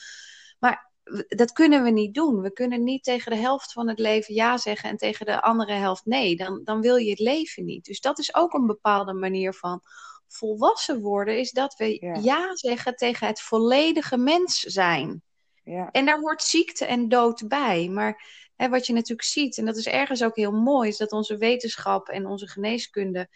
Maar 0.58 0.89
dat 1.28 1.52
kunnen 1.52 1.82
we 1.82 1.90
niet 1.90 2.14
doen. 2.14 2.40
We 2.40 2.52
kunnen 2.52 2.84
niet 2.84 3.04
tegen 3.04 3.32
de 3.32 3.38
helft 3.38 3.72
van 3.72 3.88
het 3.88 3.98
leven 3.98 4.34
ja 4.34 4.58
zeggen 4.58 4.90
en 4.90 4.96
tegen 4.96 5.26
de 5.26 5.42
andere 5.42 5.72
helft 5.72 6.04
nee. 6.04 6.36
Dan, 6.36 6.60
dan 6.64 6.80
wil 6.80 6.96
je 6.96 7.10
het 7.10 7.18
leven 7.18 7.64
niet. 7.64 7.84
Dus 7.84 8.00
dat 8.00 8.18
is 8.18 8.34
ook 8.34 8.52
een 8.52 8.66
bepaalde 8.66 9.12
manier 9.12 9.54
van 9.54 9.82
volwassen 10.26 11.00
worden, 11.00 11.38
is 11.38 11.50
dat 11.50 11.74
we 11.76 12.18
ja, 12.22 12.56
zeggen 12.56 12.96
tegen 12.96 13.26
het 13.26 13.40
volledige 13.40 14.16
mens 14.16 14.58
zijn. 14.58 15.22
Ja. 15.64 15.88
En 15.90 16.06
daar 16.06 16.20
hoort 16.20 16.42
ziekte 16.42 16.84
en 16.84 17.08
dood 17.08 17.48
bij. 17.48 17.88
Maar 17.88 18.24
hè, 18.56 18.68
wat 18.68 18.86
je 18.86 18.92
natuurlijk 18.92 19.28
ziet, 19.28 19.58
en 19.58 19.64
dat 19.64 19.76
is 19.76 19.86
ergens 19.86 20.22
ook 20.22 20.36
heel 20.36 20.52
mooi, 20.52 20.88
is 20.88 20.96
dat 20.96 21.12
onze 21.12 21.36
wetenschap 21.36 22.08
en 22.08 22.26
onze 22.26 22.48
geneeskunde 22.48 23.28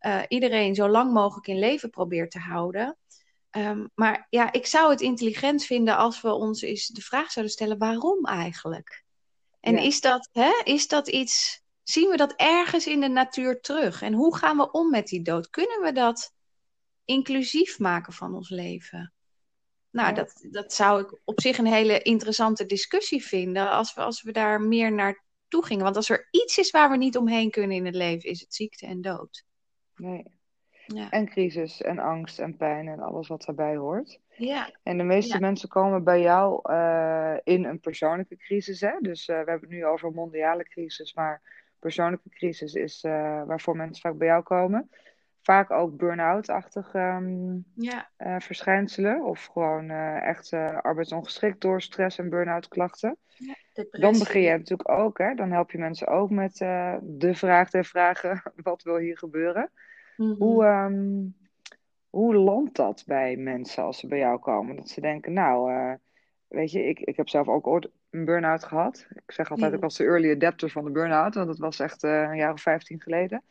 uh, 0.00 0.22
iedereen 0.28 0.74
zo 0.74 0.88
lang 0.88 1.12
mogelijk 1.12 1.46
in 1.46 1.58
leven 1.58 1.90
probeert 1.90 2.30
te 2.30 2.38
houden. 2.38 2.98
Um, 3.56 3.90
maar 3.94 4.26
ja, 4.28 4.52
ik 4.52 4.66
zou 4.66 4.90
het 4.90 5.00
intelligent 5.00 5.64
vinden 5.64 5.96
als 5.96 6.20
we 6.20 6.32
ons 6.32 6.62
eens 6.62 6.86
de 6.86 7.00
vraag 7.00 7.30
zouden 7.30 7.54
stellen: 7.54 7.78
waarom 7.78 8.24
eigenlijk? 8.24 9.04
En 9.60 9.78
is, 9.78 10.00
dat, 10.00 10.28
hè, 10.32 10.60
is 10.64 10.88
dat 10.88 11.08
iets. 11.08 11.62
Zien 11.82 12.08
we 12.10 12.16
dat 12.16 12.32
ergens 12.36 12.86
in 12.86 13.00
de 13.00 13.08
natuur 13.08 13.60
terug? 13.60 14.02
En 14.02 14.12
hoe 14.12 14.36
gaan 14.36 14.56
we 14.56 14.70
om 14.70 14.90
met 14.90 15.06
die 15.06 15.22
dood? 15.22 15.50
Kunnen 15.50 15.80
we 15.80 15.92
dat 15.92 16.32
inclusief 17.04 17.78
maken 17.78 18.12
van 18.12 18.34
ons 18.34 18.48
leven? 18.48 19.12
Nou, 19.90 20.14
dat, 20.14 20.46
dat 20.50 20.72
zou 20.72 21.02
ik 21.02 21.20
op 21.24 21.40
zich 21.40 21.58
een 21.58 21.66
hele 21.66 22.02
interessante 22.02 22.66
discussie 22.66 23.24
vinden 23.24 23.70
als 23.70 23.94
we, 23.94 24.00
als 24.00 24.22
we 24.22 24.32
daar 24.32 24.60
meer 24.60 24.92
naartoe 24.92 25.64
gingen. 25.64 25.84
Want 25.84 25.96
als 25.96 26.08
er 26.08 26.28
iets 26.30 26.58
is 26.58 26.70
waar 26.70 26.90
we 26.90 26.96
niet 26.96 27.16
omheen 27.16 27.50
kunnen 27.50 27.76
in 27.76 27.86
het 27.86 27.94
leven, 27.94 28.30
is 28.30 28.40
het 28.40 28.54
ziekte 28.54 28.86
en 28.86 29.00
dood. 29.00 29.44
Nee, 29.94 30.39
ja. 30.94 31.10
En 31.10 31.26
crisis 31.26 31.82
en 31.82 31.98
angst 31.98 32.38
en 32.38 32.56
pijn 32.56 32.88
en 32.88 33.00
alles 33.00 33.28
wat 33.28 33.44
daarbij 33.44 33.76
hoort. 33.76 34.20
Ja. 34.36 34.70
En 34.82 34.98
de 34.98 35.04
meeste 35.04 35.40
mensen 35.40 35.68
komen 35.68 36.04
bij 36.04 36.20
jou 36.20 36.72
uh, 36.72 37.34
in 37.44 37.64
een 37.64 37.80
persoonlijke 37.80 38.36
crisis. 38.36 38.80
Hè? 38.80 38.92
Dus 39.00 39.28
uh, 39.28 39.36
we 39.42 39.50
hebben 39.50 39.68
het 39.68 39.78
nu 39.78 39.84
over 39.86 40.08
een 40.08 40.14
mondiale 40.14 40.64
crisis, 40.64 41.14
maar 41.14 41.42
persoonlijke 41.78 42.28
crisis 42.28 42.74
is 42.74 43.04
uh, 43.04 43.12
waarvoor 43.46 43.76
mensen 43.76 44.02
vaak 44.02 44.18
bij 44.18 44.26
jou 44.26 44.42
komen. 44.42 44.90
Vaak 45.42 45.70
ook 45.70 45.96
burn-out-achtige 45.96 46.98
um, 46.98 47.64
ja. 47.74 48.10
verschijnselen. 48.38 49.24
Of 49.24 49.44
gewoon 49.44 49.90
echt 50.20 50.52
arbeidsongeschikt 50.82 51.60
door 51.60 51.82
stress 51.82 52.18
en 52.18 52.30
burn-out 52.30 52.68
klachten. 52.68 53.16
Ja, 53.34 53.54
dan 53.90 54.18
begin 54.18 54.40
je 54.40 54.50
natuurlijk 54.50 54.90
ook, 54.90 55.18
hè? 55.18 55.34
dan 55.34 55.50
help 55.50 55.70
je 55.70 55.78
mensen 55.78 56.06
ook 56.06 56.30
met 56.30 56.56
de 57.02 57.30
vraag 57.34 57.70
der 57.70 57.84
vragen: 57.84 58.42
wat 58.62 58.82
wil 58.82 58.96
hier 58.96 59.18
gebeuren? 59.18 59.70
Hoe, 60.38 60.64
um, 60.64 61.34
hoe 62.10 62.34
landt 62.34 62.76
dat 62.76 63.04
bij 63.06 63.36
mensen 63.36 63.82
als 63.82 63.98
ze 63.98 64.06
bij 64.06 64.18
jou 64.18 64.38
komen? 64.38 64.76
Dat 64.76 64.88
ze 64.88 65.00
denken, 65.00 65.32
nou, 65.32 65.72
uh, 65.72 65.92
weet 66.48 66.70
je, 66.70 66.84
ik, 66.84 67.00
ik 67.00 67.16
heb 67.16 67.28
zelf 67.28 67.48
ook 67.48 67.66
ooit 67.66 67.90
een 68.10 68.24
burn-out 68.24 68.64
gehad. 68.64 69.06
Ik 69.14 69.32
zeg 69.32 69.50
altijd, 69.50 69.72
ik 69.72 69.80
was 69.80 69.96
de 69.96 70.04
early 70.04 70.30
adapter 70.30 70.70
van 70.70 70.84
de 70.84 70.90
burn-out, 70.90 71.34
want 71.34 71.46
dat 71.46 71.58
was 71.58 71.80
echt 71.80 72.04
uh, 72.04 72.22
een 72.22 72.36
jaar 72.36 72.52
of 72.52 72.60
vijftien 72.60 73.00
geleden. 73.00 73.42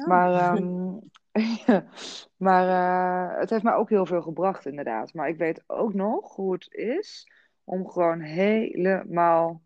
Oh. 0.00 0.06
Maar, 0.06 0.56
um, 0.56 1.00
maar 2.46 2.66
uh, 2.66 3.40
het 3.40 3.50
heeft 3.50 3.62
mij 3.62 3.74
ook 3.74 3.88
heel 3.88 4.06
veel 4.06 4.22
gebracht, 4.22 4.66
inderdaad. 4.66 5.14
Maar 5.14 5.28
ik 5.28 5.36
weet 5.36 5.64
ook 5.66 5.94
nog 5.94 6.34
hoe 6.34 6.52
het 6.52 6.72
is 6.74 7.28
om 7.64 7.88
gewoon 7.88 8.20
helemaal 8.20 9.62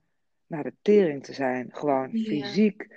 naar 0.47 0.63
de 0.63 0.75
tering 0.83 1.25
te 1.25 1.33
zijn. 1.33 1.69
Gewoon 1.71 2.11
fysiek 2.11 2.89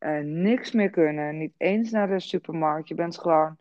uh, 0.00 0.18
niks 0.20 0.72
meer 0.72 0.90
kunnen, 0.90 1.38
niet 1.38 1.54
eens 1.56 1.90
naar 1.90 2.08
de 2.08 2.20
supermarkt. 2.20 2.88
Je 2.88 2.94
bent 2.94 3.18
gewoon 3.18 3.56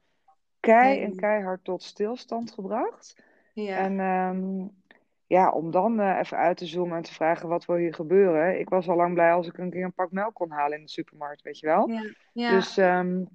kei 0.59 1.03
en 1.03 1.15
keihard 1.15 1.63
tot 1.63 1.83
stilstand 1.83 2.51
gebracht. 2.51 3.23
Ja. 3.53 3.77
En 3.77 3.99
um, 3.99 4.71
ja, 5.25 5.51
om 5.51 5.71
dan 5.71 5.99
uh, 5.99 6.17
even 6.19 6.37
uit 6.37 6.57
te 6.57 6.65
zoomen 6.65 6.97
en 6.97 7.03
te 7.03 7.13
vragen 7.13 7.49
wat 7.49 7.65
wil 7.65 7.75
hier 7.75 7.93
gebeuren. 7.93 8.59
Ik 8.59 8.69
was 8.69 8.87
al 8.87 8.95
lang 8.95 9.13
blij 9.13 9.33
als 9.33 9.47
ik 9.47 9.57
een 9.57 9.69
keer 9.69 9.83
een 9.83 9.93
pak 9.93 10.11
melk 10.11 10.33
kon 10.33 10.51
halen 10.51 10.77
in 10.77 10.83
de 10.83 10.89
supermarkt, 10.89 11.41
weet 11.41 11.59
je 11.59 11.67
wel. 11.67 11.89
Ja. 11.89 12.01
Ja. 12.33 12.51
Dus 12.51 12.77
um, 12.77 13.27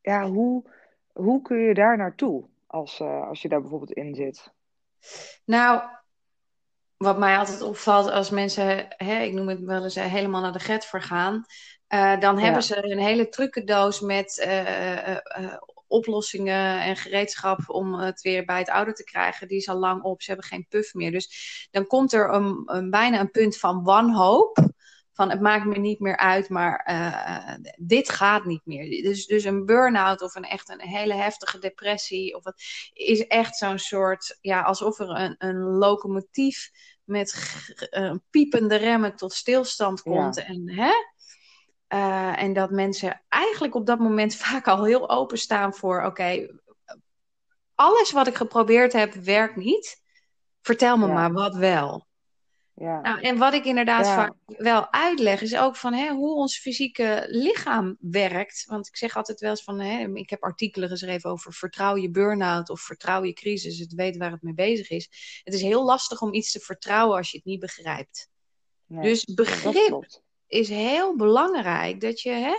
ja, 0.00 0.28
hoe, 0.28 0.64
hoe 1.12 1.42
kun 1.42 1.58
je 1.58 1.74
daar 1.74 1.96
naartoe 1.96 2.48
als, 2.66 3.00
uh, 3.00 3.28
als 3.28 3.42
je 3.42 3.48
daar 3.48 3.60
bijvoorbeeld 3.60 3.92
in 3.92 4.14
zit? 4.14 4.52
Nou, 5.44 5.82
wat 6.96 7.18
mij 7.18 7.38
altijd 7.38 7.62
opvalt 7.62 8.10
als 8.10 8.30
mensen, 8.30 8.86
hè, 8.88 9.20
ik 9.22 9.32
noem 9.32 9.48
het 9.48 9.60
wel 9.60 9.82
eens, 9.82 9.94
helemaal 9.94 10.40
naar 10.40 10.52
de 10.52 10.58
get 10.58 10.84
vergaan. 10.84 11.44
Uh, 11.94 12.20
dan 12.20 12.38
hebben 12.38 12.62
ze 12.62 12.90
een 12.90 12.98
hele 12.98 13.28
trucendoos 13.28 14.00
met 14.00 14.44
uh, 14.46 15.08
uh, 15.08 15.16
oplossingen 15.86 16.80
en 16.80 16.96
gereedschap 16.96 17.58
om 17.66 17.94
het 17.94 18.20
weer 18.20 18.44
bij 18.44 18.58
het 18.58 18.70
oude 18.70 18.92
te 18.92 19.04
krijgen. 19.04 19.48
Die 19.48 19.56
is 19.56 19.68
al 19.68 19.76
lang 19.76 20.02
op, 20.02 20.22
ze 20.22 20.30
hebben 20.30 20.48
geen 20.48 20.66
puff 20.68 20.94
meer. 20.94 21.10
Dus 21.10 21.68
dan 21.70 21.86
komt 21.86 22.12
er 22.12 22.34
een, 22.34 22.62
een 22.66 22.90
bijna 22.90 23.20
een 23.20 23.30
punt 23.30 23.58
van 23.58 23.84
wanhoop. 23.84 24.68
Van 25.12 25.30
het 25.30 25.40
maakt 25.40 25.64
me 25.64 25.78
niet 25.78 26.00
meer 26.00 26.16
uit, 26.16 26.48
maar 26.48 27.00
dit 27.76 28.10
gaat 28.10 28.44
niet 28.44 28.60
meer. 28.64 29.02
Dus, 29.02 29.26
dus 29.26 29.44
een 29.44 29.64
burn-out 29.66 30.22
of 30.22 30.34
een 30.34 30.44
echt 30.44 30.68
een 30.68 30.80
hele 30.80 31.14
heftige 31.14 31.58
depressie. 31.58 32.36
Of 32.36 32.44
het 32.44 32.90
is 32.92 33.26
echt 33.26 33.56
zo'n 33.56 33.78
soort, 33.78 34.38
ja, 34.40 34.62
alsof 34.62 34.98
er 34.98 35.08
een, 35.08 35.34
een 35.38 35.60
locomotief 35.60 36.70
met 37.04 37.34
piepende 38.30 38.76
remmen 38.76 39.16
tot 39.16 39.32
stilstand 39.32 40.02
komt. 40.02 40.44
En 40.44 40.70
hè? 40.70 40.92
Eh, 41.90 42.42
en 42.42 42.52
dat 42.52 42.70
mensen 42.70 43.22
eigenlijk 43.28 43.74
op 43.74 43.86
dat 43.86 43.98
moment 43.98 44.36
vaak 44.44 44.68
al 44.68 44.84
heel 44.84 45.10
openstaan 45.10 45.74
voor: 45.74 46.02
oké, 46.04 46.48
alles 47.74 48.12
wat 48.12 48.26
ik 48.26 48.34
geprobeerd 48.34 48.92
heb 48.92 49.14
werkt 49.14 49.56
niet. 49.56 50.02
Vertel 50.60 50.96
me 50.96 51.06
Ja. 51.06 51.12
maar 51.12 51.32
wat 51.32 51.54
wel. 51.54 52.08
Ja. 52.74 53.00
Nou, 53.00 53.20
en 53.20 53.38
wat 53.38 53.54
ik 53.54 53.64
inderdaad 53.64 54.06
Ja. 54.06 54.14
vaak 54.14 54.32
wel 54.46 54.92
uitleg, 54.92 55.40
is 55.40 55.56
ook 55.56 55.76
van 55.76 55.92
hè, 55.94 56.10
hoe 56.10 56.34
ons 56.34 56.58
fysieke 56.58 57.24
lichaam 57.28 57.96
werkt. 58.00 58.64
Want 58.66 58.86
ik 58.86 58.96
zeg 58.96 59.16
altijd 59.16 59.40
wel 59.40 59.50
eens 59.50 59.62
van, 59.64 59.80
hè, 59.80 60.08
ik 60.14 60.30
heb 60.30 60.42
artikelen 60.42 60.88
geschreven 60.88 61.30
over 61.30 61.52
vertrouw 61.52 61.96
je 61.96 62.10
burn-out 62.10 62.70
of 62.70 62.80
vertrouw 62.80 63.24
je 63.24 63.32
crisis. 63.32 63.78
Het 63.78 63.94
weet 63.94 64.16
waar 64.16 64.30
het 64.30 64.42
mee 64.42 64.54
bezig 64.54 64.90
is. 64.90 65.40
Het 65.44 65.54
is 65.54 65.62
heel 65.62 65.84
lastig 65.84 66.20
om 66.20 66.34
iets 66.34 66.52
te 66.52 66.60
vertrouwen 66.60 67.16
als 67.16 67.30
je 67.30 67.36
het 67.36 67.46
niet 67.46 67.60
begrijpt. 67.60 68.28
Nee, 68.86 69.02
Dus 69.02 69.24
begrip. 69.24 70.20
Is 70.50 70.68
heel 70.68 71.16
belangrijk. 71.16 72.00
Dat 72.00 72.20
je, 72.20 72.30
hè, 72.30 72.54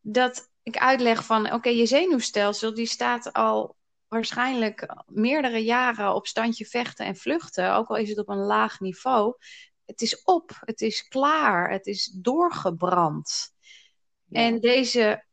dat 0.00 0.50
ik 0.62 0.76
uitleg 0.76 1.24
van, 1.24 1.52
oké, 1.52 1.68
je 1.68 1.86
zenuwstelsel 1.86 2.74
die 2.74 2.86
staat 2.86 3.32
al 3.32 3.76
waarschijnlijk 4.08 4.94
meerdere 5.06 5.64
jaren 5.64 6.14
op 6.14 6.26
standje 6.26 6.66
vechten 6.66 7.06
en 7.06 7.16
vluchten. 7.16 7.74
Ook 7.74 7.88
al 7.88 7.96
is 7.96 8.08
het 8.08 8.18
op 8.18 8.28
een 8.28 8.44
laag 8.44 8.80
niveau. 8.80 9.34
Het 9.84 10.00
is 10.00 10.22
op, 10.22 10.50
het 10.60 10.80
is 10.80 11.08
klaar, 11.08 11.70
het 11.70 11.86
is 11.86 12.04
doorgebrand. 12.04 13.52
Ja. 14.24 14.40
En 14.40 14.60
deze, 14.60 15.24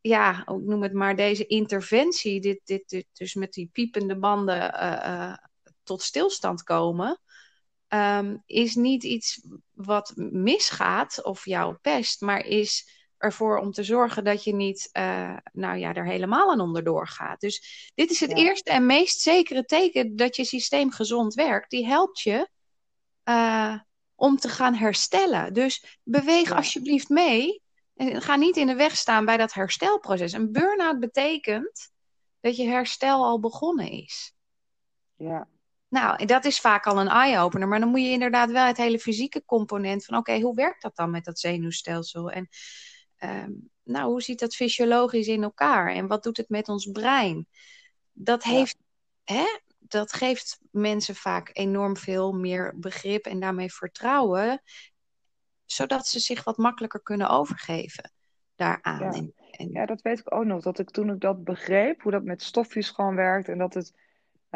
ja, 0.00 0.40
ik 0.40 0.62
noem 0.64 0.82
het 0.82 0.92
maar, 0.92 1.16
deze 1.16 1.46
interventie, 1.46 2.40
dit, 2.40 2.60
dit, 2.64 2.88
dit, 2.88 3.06
dus 3.12 3.34
met 3.34 3.52
die 3.52 3.68
piepende 3.72 4.18
banden 4.18 4.74
eh, 4.74 5.26
eh, 5.26 5.36
tot 5.82 6.02
stilstand 6.02 6.62
komen, 6.62 7.20
ehm, 7.88 8.36
is 8.46 8.74
niet 8.74 9.04
iets 9.04 9.40
wat 9.72 10.12
misgaat 10.16 11.24
of 11.24 11.44
jou 11.44 11.74
pest, 11.74 12.20
maar 12.20 12.44
is 12.44 12.94
ervoor 13.18 13.58
om 13.58 13.72
te 13.72 13.82
zorgen 13.84 14.24
dat 14.24 14.44
je 14.44 14.54
niet, 14.54 14.88
eh, 14.92 15.36
nou 15.52 15.78
ja, 15.78 15.94
er 15.94 16.06
helemaal 16.06 16.50
aan 16.50 16.60
onderdoor 16.60 17.08
gaat. 17.08 17.40
Dus 17.40 17.90
dit 17.94 18.10
is 18.10 18.20
het 18.20 18.30
Ja. 18.30 18.36
eerste 18.36 18.70
en 18.70 18.86
meest 18.86 19.20
zekere 19.20 19.64
teken 19.64 20.16
dat 20.16 20.36
je 20.36 20.44
systeem 20.44 20.90
gezond 20.90 21.34
werkt. 21.34 21.70
Die 21.70 21.86
helpt 21.86 22.20
je 22.20 22.48
eh, 23.22 23.80
om 24.14 24.36
te 24.36 24.48
gaan 24.48 24.74
herstellen. 24.74 25.52
Dus 25.52 25.98
beweeg 26.02 26.48
Ja. 26.48 26.54
alsjeblieft 26.54 27.08
mee. 27.08 27.62
En 27.94 28.22
ga 28.22 28.36
niet 28.36 28.56
in 28.56 28.66
de 28.66 28.74
weg 28.74 28.96
staan 28.96 29.24
bij 29.24 29.36
dat 29.36 29.52
herstelproces. 29.52 30.32
Een 30.32 30.52
burn-out 30.52 31.00
betekent 31.00 31.90
dat 32.40 32.56
je 32.56 32.64
herstel 32.66 33.24
al 33.24 33.40
begonnen 33.40 33.90
is. 33.90 34.34
Ja. 35.16 35.48
Nou, 35.96 36.16
en 36.16 36.26
dat 36.26 36.44
is 36.44 36.60
vaak 36.60 36.86
al 36.86 37.00
een 37.00 37.08
eye-opener. 37.08 37.68
Maar 37.68 37.80
dan 37.80 37.88
moet 37.88 38.00
je 38.00 38.10
inderdaad 38.10 38.50
wel 38.50 38.66
het 38.66 38.76
hele 38.76 38.98
fysieke 38.98 39.44
component 39.44 40.04
van... 40.04 40.16
oké, 40.16 40.40
hoe 40.40 40.54
werkt 40.54 40.82
dat 40.82 40.96
dan 40.96 41.10
met 41.10 41.24
dat 41.24 41.38
zenuwstelsel? 41.38 42.30
En 42.30 42.48
ehm, 43.16 43.50
nou, 43.82 44.10
hoe 44.10 44.22
ziet 44.22 44.38
dat 44.38 44.54
fysiologisch 44.54 45.26
in 45.26 45.42
elkaar? 45.42 45.92
En 45.92 46.06
wat 46.06 46.22
doet 46.22 46.36
het 46.36 46.48
met 46.48 46.68
ons 46.68 46.90
brein? 46.90 47.48
Dat, 48.12 48.44
Ja. 48.44 48.50
heeft, 48.50 48.76
hè, 49.24 49.44
dat 49.78 50.12
geeft 50.12 50.58
mensen 50.70 51.14
vaak 51.14 51.50
enorm 51.52 51.96
veel 51.96 52.32
meer 52.32 52.74
begrip 52.76 53.24
en 53.26 53.40
daarmee 53.40 53.72
vertrouwen... 53.72 54.62
zodat 55.64 56.06
ze 56.06 56.18
zich 56.20 56.44
wat 56.44 56.56
makkelijker 56.56 57.02
kunnen 57.02 57.28
overgeven 57.28 58.12
daaraan. 58.56 59.00
Ja. 59.00 59.12
En, 59.12 59.34
en, 59.50 59.70
Ja, 59.70 59.86
dat 59.86 60.02
weet 60.02 60.18
ik 60.18 60.34
ook 60.34 60.44
nog. 60.44 60.62
Dat 60.62 60.78
ik 60.78 60.90
toen 60.90 61.10
ik 61.10 61.20
dat 61.20 61.44
begreep, 61.44 62.02
hoe 62.02 62.12
dat 62.12 62.24
met 62.24 62.42
stofjes 62.42 62.90
gewoon 62.90 63.14
werkt. 63.14 63.48
En 63.48 63.58
dat 63.58 63.74
het. 63.74 64.04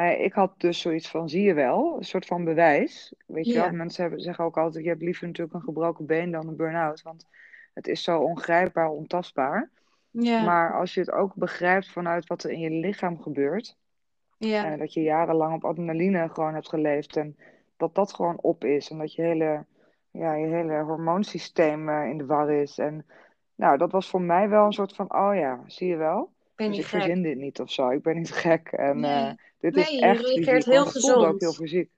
Ja, 0.00 0.07
ik 0.16 0.33
had 0.33 0.61
dus 0.61 0.80
zoiets 0.80 1.11
van: 1.11 1.28
zie 1.28 1.42
je 1.42 1.54
wel, 1.54 1.97
een 1.97 2.04
soort 2.04 2.26
van 2.26 2.45
bewijs. 2.45 3.14
Weet 3.26 3.47
je 3.47 3.52
Ja. 3.52 3.61
wel, 3.61 3.73
mensen 3.73 4.02
hebben, 4.02 4.21
zeggen 4.21 4.45
ook 4.45 4.57
altijd: 4.59 4.85
je 4.85 4.90
hebt 4.90 5.02
liever 5.02 5.26
natuurlijk 5.26 5.57
een 5.57 5.62
gebroken 5.62 6.07
been 6.07 6.30
dan 6.30 6.49
een 6.49 6.57
burn-out. 6.57 7.02
Want 7.02 7.26
het 7.75 7.87
is 7.87 8.02
zo 8.02 8.19
ongrijpbaar, 8.19 8.88
ontastbaar. 8.88 9.71
ja, 10.11 10.45
Maar 10.45 10.78
als 10.78 10.95
je 10.95 11.00
het 11.00 11.11
ook 11.11 11.35
begrijpt 11.35 11.90
vanuit 11.90 12.26
wat 12.26 12.42
er 12.42 12.50
in 12.50 12.61
je 12.61 12.71
lichaam 12.71 13.21
gebeurt. 13.23 13.76
ja, 14.37 14.64
En 14.64 14.78
dat 14.78 14.92
je 14.92 15.02
jarenlang 15.02 15.54
op 15.54 15.64
adrenaline 15.64 16.29
gewoon 16.29 16.55
hebt 16.55 16.68
geleefd. 16.68 17.16
En 17.16 17.37
dat 17.77 17.94
dat 17.94 18.14
gewoon 18.14 18.38
op 18.40 18.64
is. 18.64 18.90
En 18.90 18.98
dat 18.98 19.14
je 19.14 19.22
hele, 19.22 19.64
ja, 20.11 20.33
je 20.35 20.46
hele 20.46 20.81
hormoonsysteem 20.83 21.88
eh, 21.88 22.09
in 22.09 22.18
de 22.18 22.27
war 22.27 22.51
is. 22.51 22.79
En 22.79 23.07
nou, 23.55 23.79
dat 23.79 23.92
was 23.92 24.11
voor 24.11 24.22
mij 24.22 24.48
wel 24.48 24.64
een 24.66 24.72
soort 24.72 24.94
van: 24.94 25.14
oh 25.14 25.35
ja, 25.35 25.62
zie 25.66 25.88
je 25.88 25.96
wel. 25.96 26.33
Ben 26.61 26.68
Dus 26.68 26.77
niet 26.77 26.85
ik 26.85 26.90
gek. 26.90 27.01
verzin 27.01 27.23
dit 27.23 27.37
niet 27.37 27.61
of 27.61 27.73
zo. 27.73 27.90
Ik 27.90 28.03
ben 28.03 28.16
niet 28.16 28.33
gek. 28.33 28.68
En 28.68 29.01
Nee. 29.01 29.27
eh, 29.29 29.33
dit 29.59 29.75
Nee, 29.75 29.85
is 29.85 29.90
je 29.90 30.01
echt 30.01 30.20
reageert 30.25 30.64
heel 30.64 30.81
ook 30.81 30.88
gezond. 30.88 31.40
heel 31.40 31.53
fysiek. 31.53 31.90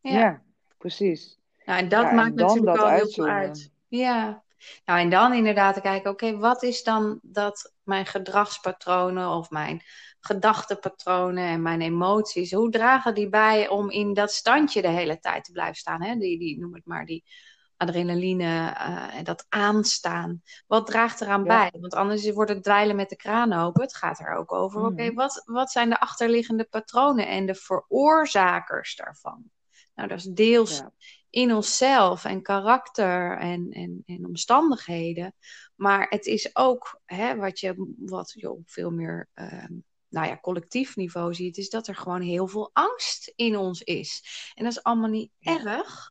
Ja. 0.00 0.10
Ja, 0.10 0.42
precies. 0.78 1.38
Nou, 1.64 1.78
en 1.78 1.88
dat 1.88 2.02
Ja, 2.02 2.12
maakt 2.12 2.28
en 2.30 2.34
natuurlijk 2.34 2.76
al 2.76 2.88
heel 2.90 3.08
veel 3.08 3.26
uit. 3.26 3.70
Ja. 3.88 4.44
Nou, 4.84 5.00
en 5.00 5.10
dan 5.10 5.32
inderdaad 5.34 5.74
te 5.74 5.80
kijken, 5.80 6.10
oké, 6.10 6.36
wat 6.38 6.62
is 6.62 6.82
dan 6.82 7.18
dat 7.22 7.74
mijn 7.82 8.06
gedragspatronen 8.06 9.28
of 9.28 9.50
mijn 9.50 9.82
gedachtepatronen 10.20 11.44
en 11.44 11.62
mijn 11.62 11.80
emoties, 11.80 12.52
hoe 12.52 12.70
dragen 12.70 13.14
die 13.14 13.28
bij 13.28 13.68
om 13.68 13.90
in 13.90 14.14
dat 14.14 14.32
standje 14.32 14.82
de 14.82 14.88
hele 14.88 15.18
tijd 15.18 15.44
te 15.44 15.52
blijven 15.52 15.74
staan? 15.76 16.02
Hè? 16.02 16.16
Die, 16.16 16.38
die, 16.38 16.58
noem 16.58 16.74
het 16.74 16.86
maar, 16.86 17.04
die 17.04 17.24
adrenaline 17.88 18.66
en 19.12 19.24
dat 19.24 19.46
aanstaan. 19.48 20.42
Wat 20.66 20.86
draagt 20.86 21.20
eraan 21.20 21.44
Ja. 21.44 21.70
bij? 21.70 21.80
Want 21.80 21.94
anders 21.94 22.30
wordt 22.30 22.50
het 22.50 22.62
dweilen 22.62 22.96
met 22.96 23.08
de 23.08 23.16
kraan 23.16 23.52
open. 23.52 23.82
Het 23.82 23.94
gaat 23.94 24.18
er 24.20 24.34
ook 24.34 24.52
over, 24.52 24.80
oké, 24.84 25.02
Mhm. 25.04 25.14
wat, 25.14 25.42
wat 25.44 25.70
zijn 25.70 25.88
de 25.88 26.00
achterliggende 26.00 26.64
patronen 26.64 27.28
en 27.28 27.46
de 27.46 27.54
veroorzakers 27.54 28.96
daarvan? 28.96 29.44
Nou, 29.94 30.08
dat 30.08 30.18
is 30.18 30.24
deels 30.24 30.76
Ja, 30.78 30.92
in 31.30 31.54
onszelf 31.54 32.24
en 32.24 32.42
karakter 32.42 33.38
en, 33.38 33.70
en, 33.70 34.02
en 34.06 34.26
omstandigheden. 34.26 35.34
Maar 35.74 36.06
het 36.10 36.26
is 36.26 36.56
ook 36.56 37.00
hè, 37.04 37.36
wat, 37.36 37.60
je, 37.60 37.94
wat 37.98 38.32
je 38.36 38.50
op 38.50 38.60
veel 38.64 38.90
meer 38.90 39.28
ehm, 39.34 39.72
nou 40.08 40.26
ja, 40.26 40.38
collectief 40.40 40.96
niveau 40.96 41.34
ziet, 41.34 41.56
is 41.56 41.68
dat 41.70 41.86
er 41.86 41.94
gewoon 41.96 42.20
heel 42.20 42.46
veel 42.48 42.70
angst 42.72 43.32
in 43.36 43.56
ons 43.56 43.82
is. 43.82 44.22
En 44.54 44.64
dat 44.64 44.72
is 44.72 44.82
allemaal 44.82 45.08
niet 45.10 45.30
erg. 45.40 46.10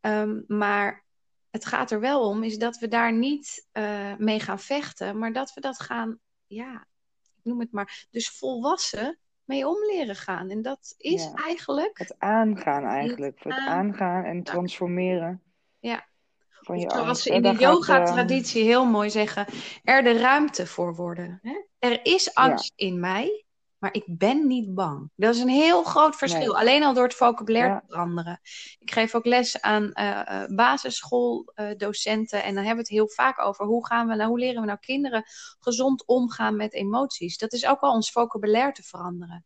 Ehm, 0.00 0.40
maar 0.46 1.04
het 1.50 1.64
gaat 1.66 1.90
er 1.90 2.00
wel 2.00 2.28
om, 2.28 2.42
is 2.42 2.58
dat 2.58 2.78
we 2.78 2.88
daar 2.88 3.12
niet 3.12 3.66
eh, 3.72 4.14
mee 4.16 4.40
gaan 4.40 4.58
vechten, 4.60 5.18
maar 5.18 5.32
dat 5.32 5.54
we 5.54 5.60
dat 5.60 5.80
gaan, 5.80 6.18
ja, 6.46 6.86
ik 7.20 7.40
noem 7.42 7.60
het 7.60 7.72
maar, 7.72 8.06
dus 8.10 8.28
volwassen 8.30 9.18
mee 9.44 9.68
om 9.68 9.76
leren 9.92 10.16
gaan. 10.16 10.50
En 10.50 10.62
dat 10.62 10.94
is 10.96 11.22
Ja. 11.22 11.32
eigenlijk. 11.34 11.98
het 11.98 12.14
aangaan 12.18 12.84
eigenlijk. 12.84 13.44
Het 13.44 13.52
aan- 13.52 13.68
aangaan 13.68 14.24
en 14.24 14.42
transformeren 14.42 15.42
Ja. 15.78 16.08
van 16.50 16.78
je 16.78 16.90
zoals 16.90 17.22
ze 17.22 17.30
in 17.30 17.42
de 17.42 17.54
yoga-traditie 17.58 18.64
heel 18.64 18.84
mooi 18.84 19.10
zeggen, 19.10 19.46
er 19.84 20.02
de 20.02 20.18
ruimte 20.18 20.66
voor 20.66 20.94
worden. 20.94 21.38
Hè? 21.42 21.64
Er 21.78 22.00
is 22.06 22.34
angst 22.34 22.72
in 22.76 23.00
mij, 23.00 23.44
maar 23.80 23.94
ik 23.94 24.04
ben 24.06 24.46
niet 24.46 24.74
bang. 24.74 25.10
Dat 25.16 25.34
is 25.34 25.40
een 25.40 25.48
heel 25.48 25.82
groot 25.82 26.16
verschil. 26.16 26.52
Nee. 26.52 26.56
Alleen 26.60 26.82
al 26.82 26.94
door 26.94 27.02
het 27.04 27.14
vocabulaire 27.14 27.72
Ja. 27.72 27.80
te 27.80 27.86
veranderen. 27.88 28.40
Ik 28.78 28.90
geef 28.90 29.14
ook 29.14 29.24
les 29.24 29.60
aan 29.60 29.92
eh, 29.92 30.42
eh, 30.42 30.48
basisschooldocenten 30.54 32.42
en 32.42 32.54
dan 32.54 32.64
hebben 32.64 32.84
we 32.84 32.90
het 32.90 32.98
heel 32.98 33.08
vaak 33.08 33.40
over 33.40 33.64
hoe 33.66 33.86
gaan 33.86 34.06
we 34.08 34.14
nou, 34.14 34.28
hoe 34.28 34.38
leren 34.38 34.60
we 34.60 34.66
nou 34.66 34.78
kinderen 34.78 35.24
gezond 35.58 36.06
omgaan 36.06 36.56
met 36.56 36.72
emoties. 36.74 37.38
Dat 37.38 37.52
is 37.52 37.66
ook 37.66 37.80
al 37.80 37.92
ons 37.92 38.12
vocabulaire 38.12 38.72
te 38.72 38.82
veranderen. 38.82 39.44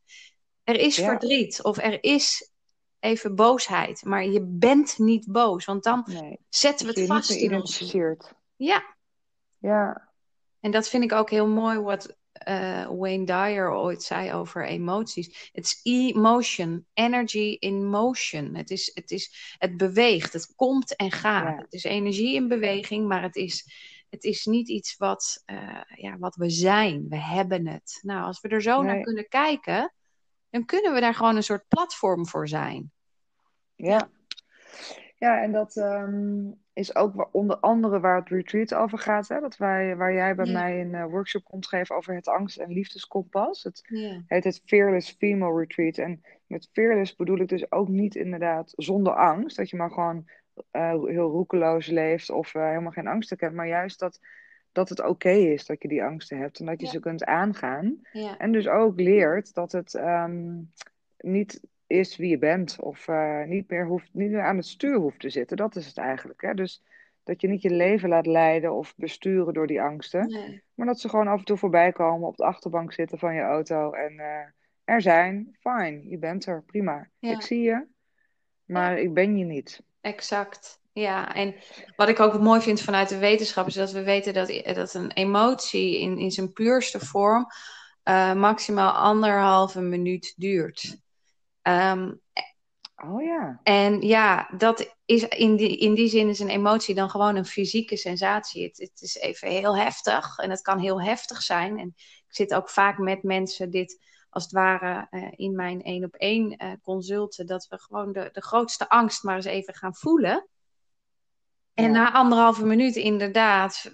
Er 0.64 0.76
is 0.80 0.96
Ja. 0.96 1.04
verdriet 1.04 1.62
of 1.62 1.78
er 1.78 2.02
is 2.04 2.52
even 2.98 3.34
boosheid, 3.34 4.04
maar 4.04 4.24
je 4.26 4.42
bent 4.42 4.98
niet 4.98 5.32
boos, 5.32 5.64
want 5.64 5.82
dan 5.82 6.02
nee, 6.06 6.38
zetten 6.48 6.86
we 6.86 6.92
het 6.92 7.00
je 7.00 7.06
vast 7.06 7.30
in 7.30 7.54
ons. 7.54 7.92
Ja, 8.56 8.94
Ja, 9.58 10.08
en 10.60 10.70
dat 10.70 10.88
vind 10.88 11.04
ik 11.04 11.12
ook 11.12 11.30
heel 11.30 11.48
mooi 11.48 11.78
wat 11.78 12.16
eh, 12.44 12.86
Wayne 12.98 13.24
Dyer 13.24 13.72
ooit 13.72 14.02
zei 14.02 14.32
over 14.32 14.66
emoties. 14.66 15.50
It's 15.52 15.80
emotion, 15.82 16.86
energy 16.92 17.56
in 17.58 17.86
motion. 17.86 18.54
Het, 18.54 18.70
is, 18.70 18.90
het, 18.94 19.10
is, 19.10 19.54
het 19.58 19.76
beweegt, 19.76 20.32
het 20.32 20.54
komt 20.54 20.96
en 20.96 21.10
gaat. 21.10 21.56
Ja. 21.56 21.62
Het 21.62 21.72
is 21.72 21.84
energie 21.84 22.34
in 22.34 22.48
beweging, 22.48 23.08
maar 23.08 23.22
het 23.22 23.36
is, 23.36 23.68
het 24.10 24.24
is 24.24 24.44
niet 24.44 24.68
iets 24.68 24.96
wat, 24.96 25.42
eh, 25.44 25.82
ja, 25.94 26.18
wat 26.18 26.34
we 26.36 26.50
zijn. 26.50 27.06
We 27.08 27.18
hebben 27.18 27.66
het. 27.66 27.98
Nou, 28.02 28.24
als 28.24 28.40
we 28.40 28.48
er 28.48 28.62
zo 28.62 28.82
naar 28.82 29.00
kunnen 29.00 29.28
kijken, 29.28 29.94
dan 30.50 30.64
kunnen 30.64 30.94
we 30.94 31.00
daar 31.00 31.14
gewoon 31.14 31.36
een 31.36 31.42
soort 31.42 31.68
platform 31.68 32.26
voor 32.26 32.48
zijn. 32.48 32.92
ja. 33.74 34.10
Ja, 35.16 35.42
en 35.42 35.52
dat 35.52 35.76
ehm, 35.76 36.50
is 36.74 36.94
ook 36.94 37.28
onder 37.32 37.56
andere 37.56 38.00
waar 38.00 38.18
het 38.18 38.28
retreat 38.28 38.74
over 38.74 38.98
gaat. 38.98 39.28
Hè? 39.28 39.40
Dat 39.40 39.56
wij, 39.56 39.96
waar 39.96 40.12
jij 40.12 40.34
bij 40.34 40.52
mij 40.52 40.80
een 40.80 40.94
eh, 40.94 41.04
workshop 41.04 41.44
komt 41.44 41.66
geven 41.66 41.96
over 41.96 42.14
het 42.14 42.28
angst- 42.28 42.58
en 42.58 42.72
liefdeskompas. 42.72 43.62
Het 43.62 43.88
heet 44.26 44.44
het 44.44 44.62
Fearless 44.64 45.14
Female 45.18 45.58
Retreat. 45.58 45.98
En 45.98 46.22
met 46.46 46.68
fearless 46.72 47.16
bedoel 47.16 47.38
ik 47.38 47.48
dus 47.48 47.72
ook 47.72 47.88
niet 47.88 48.14
inderdaad 48.14 48.72
zonder 48.76 49.14
angst. 49.14 49.56
Dat 49.56 49.70
je 49.70 49.76
maar 49.76 49.90
gewoon 49.90 50.24
eh, 50.70 50.90
heel 50.90 51.30
roekeloos 51.30 51.86
leeft 51.86 52.30
of 52.30 52.54
eh, 52.54 52.68
helemaal 52.68 52.92
geen 52.92 53.06
angsten 53.06 53.36
kent. 53.36 53.54
Maar 53.54 53.68
juist 53.68 53.98
dat, 53.98 54.20
dat 54.72 54.88
het 54.88 55.02
oké 55.02 55.30
is 55.30 55.66
dat 55.66 55.82
je 55.82 55.88
die 55.88 56.04
angsten 56.04 56.38
hebt 56.38 56.58
en 56.58 56.66
dat 56.66 56.80
je 56.80 56.86
ze 56.86 57.00
kunt 57.00 57.24
aangaan. 57.24 58.00
En 58.38 58.52
dus 58.52 58.68
ook 58.68 59.00
leert 59.00 59.54
dat 59.54 59.72
het 59.72 59.94
ehm, 59.94 60.60
niet 61.18 61.60
is 61.86 62.16
wie 62.16 62.28
je 62.28 62.38
bent. 62.38 62.76
Of 62.80 63.08
eh, 63.08 63.44
niet, 63.44 63.70
meer 63.70 63.86
hoeft, 63.86 64.08
niet 64.12 64.30
meer 64.30 64.42
aan 64.42 64.56
het 64.56 64.66
stuur 64.66 64.96
hoeft 64.96 65.20
te 65.20 65.30
zitten. 65.30 65.56
Dat 65.56 65.76
is 65.76 65.86
het 65.86 65.98
eigenlijk. 65.98 66.40
Hè? 66.42 66.54
Dus 66.54 66.82
Dat 67.22 67.40
je 67.40 67.48
niet 67.48 67.62
je 67.62 67.70
leven 67.70 68.08
laat 68.08 68.26
leiden 68.26 68.72
of 68.72 68.94
besturen 68.96 69.54
door 69.54 69.66
die 69.66 69.82
angsten. 69.82 70.26
Nee. 70.26 70.62
Maar 70.74 70.86
dat 70.86 71.00
ze 71.00 71.08
gewoon 71.08 71.28
af 71.28 71.38
en 71.38 71.44
toe 71.44 71.56
voorbij 71.56 71.92
komen, 71.92 72.28
op 72.28 72.36
de 72.36 72.44
achterbank 72.44 72.92
zitten 72.92 73.18
van 73.18 73.34
je 73.34 73.40
auto. 73.40 73.92
En 73.92 74.18
eh, 74.18 74.46
er 74.84 75.02
zijn, 75.02 75.56
fijn, 75.60 76.08
je 76.08 76.18
bent 76.18 76.46
er, 76.46 76.62
prima. 76.62 77.08
Ja. 77.18 77.30
Ik 77.30 77.42
zie 77.42 77.60
je, 77.60 77.86
maar 78.64 78.98
ik 78.98 79.14
ben 79.14 79.36
je 79.36 79.44
niet. 79.44 79.82
Exact. 80.00 80.82
Ja, 80.92 81.34
en 81.34 81.54
wat 81.96 82.08
ik 82.08 82.20
ook 82.20 82.40
mooi 82.40 82.60
vind 82.60 82.80
vanuit 82.80 83.08
de 83.08 83.18
wetenschap 83.18 83.66
is 83.66 83.74
dat 83.74 83.92
we 83.92 84.02
weten 84.02 84.34
dat, 84.34 84.62
dat 84.74 84.94
een 84.94 85.10
emotie 85.10 86.00
in, 86.00 86.18
in 86.18 86.30
zijn 86.30 86.52
puurste 86.52 87.00
vorm 87.00 87.46
eh, 88.02 88.34
maximaal 88.34 88.92
anderhalve 88.92 89.80
minuut 89.80 90.34
duurt. 90.36 91.02
Ehm, 91.64 92.12
Oh 93.04 93.22
ja, 93.22 93.60
en 93.62 94.00
ja, 94.00 94.48
dat 94.56 94.94
is 95.04 95.28
in 95.28 95.56
die, 95.56 95.76
in 95.76 95.94
die 95.94 96.08
zin 96.08 96.28
is 96.28 96.38
een 96.38 96.48
emotie 96.48 96.94
dan 96.94 97.10
gewoon 97.10 97.36
een 97.36 97.44
fysieke 97.44 97.96
sensatie. 97.96 98.62
Het, 98.64 98.78
het 98.78 99.00
is 99.00 99.14
even 99.14 99.48
heel 99.48 99.76
heftig 99.76 100.38
en 100.38 100.50
het 100.50 100.60
kan 100.60 100.78
heel 100.78 101.02
heftig 101.02 101.42
zijn. 101.42 101.78
En 101.78 101.86
ik 101.96 102.34
zit 102.34 102.54
ook 102.54 102.70
vaak 102.70 102.98
met 102.98 103.22
mensen 103.22 103.70
dit 103.70 103.98
als 104.30 104.42
het 104.42 104.52
ware 104.52 105.06
eh, 105.10 105.28
in 105.30 105.54
mijn 105.54 105.82
één 105.82 106.04
op 106.04 106.14
één 106.14 106.56
eh, 106.56 106.72
consulten, 106.82 107.46
dat 107.46 107.66
we 107.68 107.78
gewoon 107.78 108.12
de, 108.12 108.28
de 108.32 108.42
grootste 108.42 108.88
angst 108.88 109.22
maar 109.22 109.36
eens 109.36 109.44
even 109.44 109.74
gaan 109.74 109.94
voelen. 109.94 110.48
En 111.74 111.84
Ja. 111.84 111.90
na 111.90 112.12
anderhalve 112.12 112.66
minuut 112.66 112.96
inderdaad, 112.96 113.90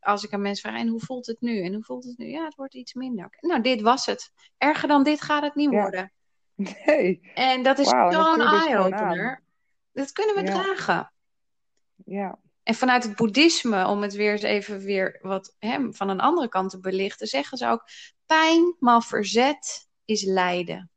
als 0.00 0.24
ik 0.24 0.32
aan 0.32 0.42
mensen 0.42 0.70
vraag, 0.70 0.80
en 0.80 0.88
hoe 0.88 1.00
voelt 1.00 1.26
het 1.26 1.40
nu? 1.40 1.62
En 1.62 1.74
hoe 1.74 1.84
voelt 1.84 2.04
het 2.04 2.18
nu? 2.18 2.26
Ja, 2.26 2.44
het 2.44 2.54
wordt 2.54 2.74
iets 2.74 2.94
minder. 2.94 3.36
Nou, 3.40 3.62
dit 3.62 3.80
was 3.80 4.06
het. 4.06 4.32
Erger 4.58 4.88
dan 4.88 5.02
dit 5.02 5.20
gaat 5.20 5.42
het 5.42 5.54
niet 5.54 5.70
Ja. 5.70 5.82
worden. 5.82 6.12
nee, 6.86 7.30
En 7.34 7.62
dat 7.62 7.78
is 7.78 7.86
dat 7.90 8.12
zo'n 8.12 8.24
dus 8.24 8.32
gewoon 8.32 8.60
eye-opener. 8.60 9.42
Dat 9.92 10.12
kunnen 10.12 10.34
we 10.34 10.42
Ja. 10.44 10.62
dragen. 10.62 11.12
ja, 12.04 12.38
En 12.62 12.74
vanuit 12.74 13.02
het 13.04 13.16
boeddhisme, 13.16 13.86
om 13.86 14.02
het 14.02 14.12
weer 14.14 14.32
eens 14.32 14.42
even 14.42 14.78
weer 14.78 15.18
wat 15.22 15.56
hè, 15.58 15.92
van 15.92 16.08
een 16.08 16.20
andere 16.20 16.48
kant 16.48 16.70
te 16.70 16.80
belichten, 16.80 17.26
zeggen 17.26 17.58
ze 17.58 17.66
ook: 17.66 17.84
pijn 18.26 18.76
maal 18.78 19.00
verzet 19.00 19.88
is 20.04 20.22
lijden. 20.24 20.90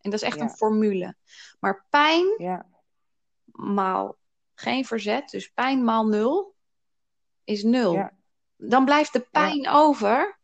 En 0.00 0.10
dat 0.10 0.20
is 0.20 0.26
echt 0.26 0.36
Ja. 0.36 0.42
een 0.42 0.50
formule. 0.50 1.16
Maar 1.60 1.86
pijn 1.90 2.34
ja, 2.38 2.66
maal 3.44 4.16
geen 4.54 4.84
verzet, 4.84 5.30
dus 5.30 5.48
pijn 5.48 5.84
maal 5.84 6.06
nul, 6.06 6.54
is 7.44 7.62
nul. 7.62 7.92
ja, 7.92 8.12
Dan 8.56 8.84
blijft 8.84 9.12
de 9.12 9.20
pijn 9.30 9.68
over. 9.68 10.35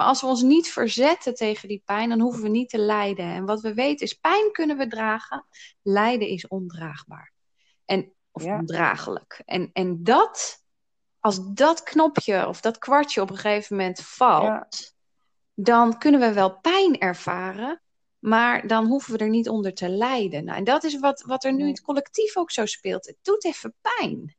Maar 0.00 0.08
als 0.08 0.20
we 0.20 0.26
ons 0.26 0.42
niet 0.42 0.68
verzetten 0.68 1.34
tegen 1.34 1.68
die 1.68 1.82
pijn, 1.84 2.08
dan 2.08 2.20
hoeven 2.20 2.42
we 2.42 2.48
niet 2.48 2.68
te 2.68 2.78
lijden. 2.78 3.24
En 3.24 3.44
wat 3.44 3.60
we 3.60 3.74
weten 3.74 4.06
is, 4.06 4.12
pijn 4.14 4.52
kunnen 4.52 4.76
we 4.76 4.86
dragen, 4.86 5.46
lijden 5.82 6.28
is 6.28 6.48
ondraagbaar. 6.48 7.32
En, 7.84 8.12
of 8.30 8.44
Ja. 8.44 8.58
ondraaglijk. 8.58 9.42
En, 9.44 9.70
en 9.72 10.04
dat, 10.04 10.64
als 11.18 11.52
dat 11.52 11.82
knopje 11.82 12.48
of 12.48 12.60
dat 12.60 12.78
kwartje 12.78 13.20
op 13.20 13.30
een 13.30 13.36
gegeven 13.36 13.76
moment 13.76 14.00
valt, 14.00 14.44
Ja. 14.44 14.68
dan 15.54 15.98
kunnen 15.98 16.20
we 16.20 16.32
wel 16.32 16.58
pijn 16.60 16.98
ervaren, 16.98 17.82
maar 18.18 18.66
dan 18.66 18.86
hoeven 18.86 19.12
we 19.12 19.18
er 19.18 19.28
niet 19.28 19.48
onder 19.48 19.74
te 19.74 19.88
lijden. 19.88 20.44
Nou, 20.44 20.58
en 20.58 20.64
dat 20.64 20.84
is 20.84 20.98
wat, 20.98 21.22
wat 21.22 21.44
er 21.44 21.52
nu 21.52 21.60
in 21.62 21.68
het 21.68 21.80
collectief 21.82 22.36
ook 22.36 22.50
zo 22.50 22.66
speelt. 22.66 23.06
Het 23.06 23.18
doet 23.22 23.44
even 23.44 23.74
pijn. 23.80 24.36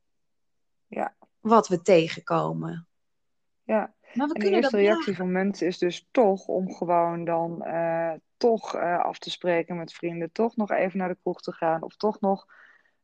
Ja. 0.88 1.15
Wat 1.39 1.67
we 1.67 1.82
tegenkomen. 1.82 2.88
ja. 3.63 3.93
Maar 4.13 4.28
we 4.28 4.34
En 4.34 4.39
de 4.39 4.50
eerste 4.50 4.62
dat 4.62 4.80
reactie 4.82 5.15
van 5.15 5.32
mensen 5.32 5.67
is 5.67 5.78
dus 5.78 6.08
toch 6.12 6.47
om 6.47 6.74
gewoon 6.74 7.26
dan 7.26 7.63
eh, 7.63 8.12
toch 8.38 8.76
eh, 8.76 9.00
af 9.00 9.19
te 9.19 9.30
spreken 9.30 9.78
met 9.78 9.93
vrienden, 9.93 10.32
toch 10.32 10.56
nog 10.56 10.71
even 10.71 10.97
naar 10.97 11.08
de 11.10 11.17
kroeg 11.21 11.41
te 11.41 11.52
gaan 11.52 11.84
of 11.84 11.95
toch 11.95 12.19
nog 12.19 12.45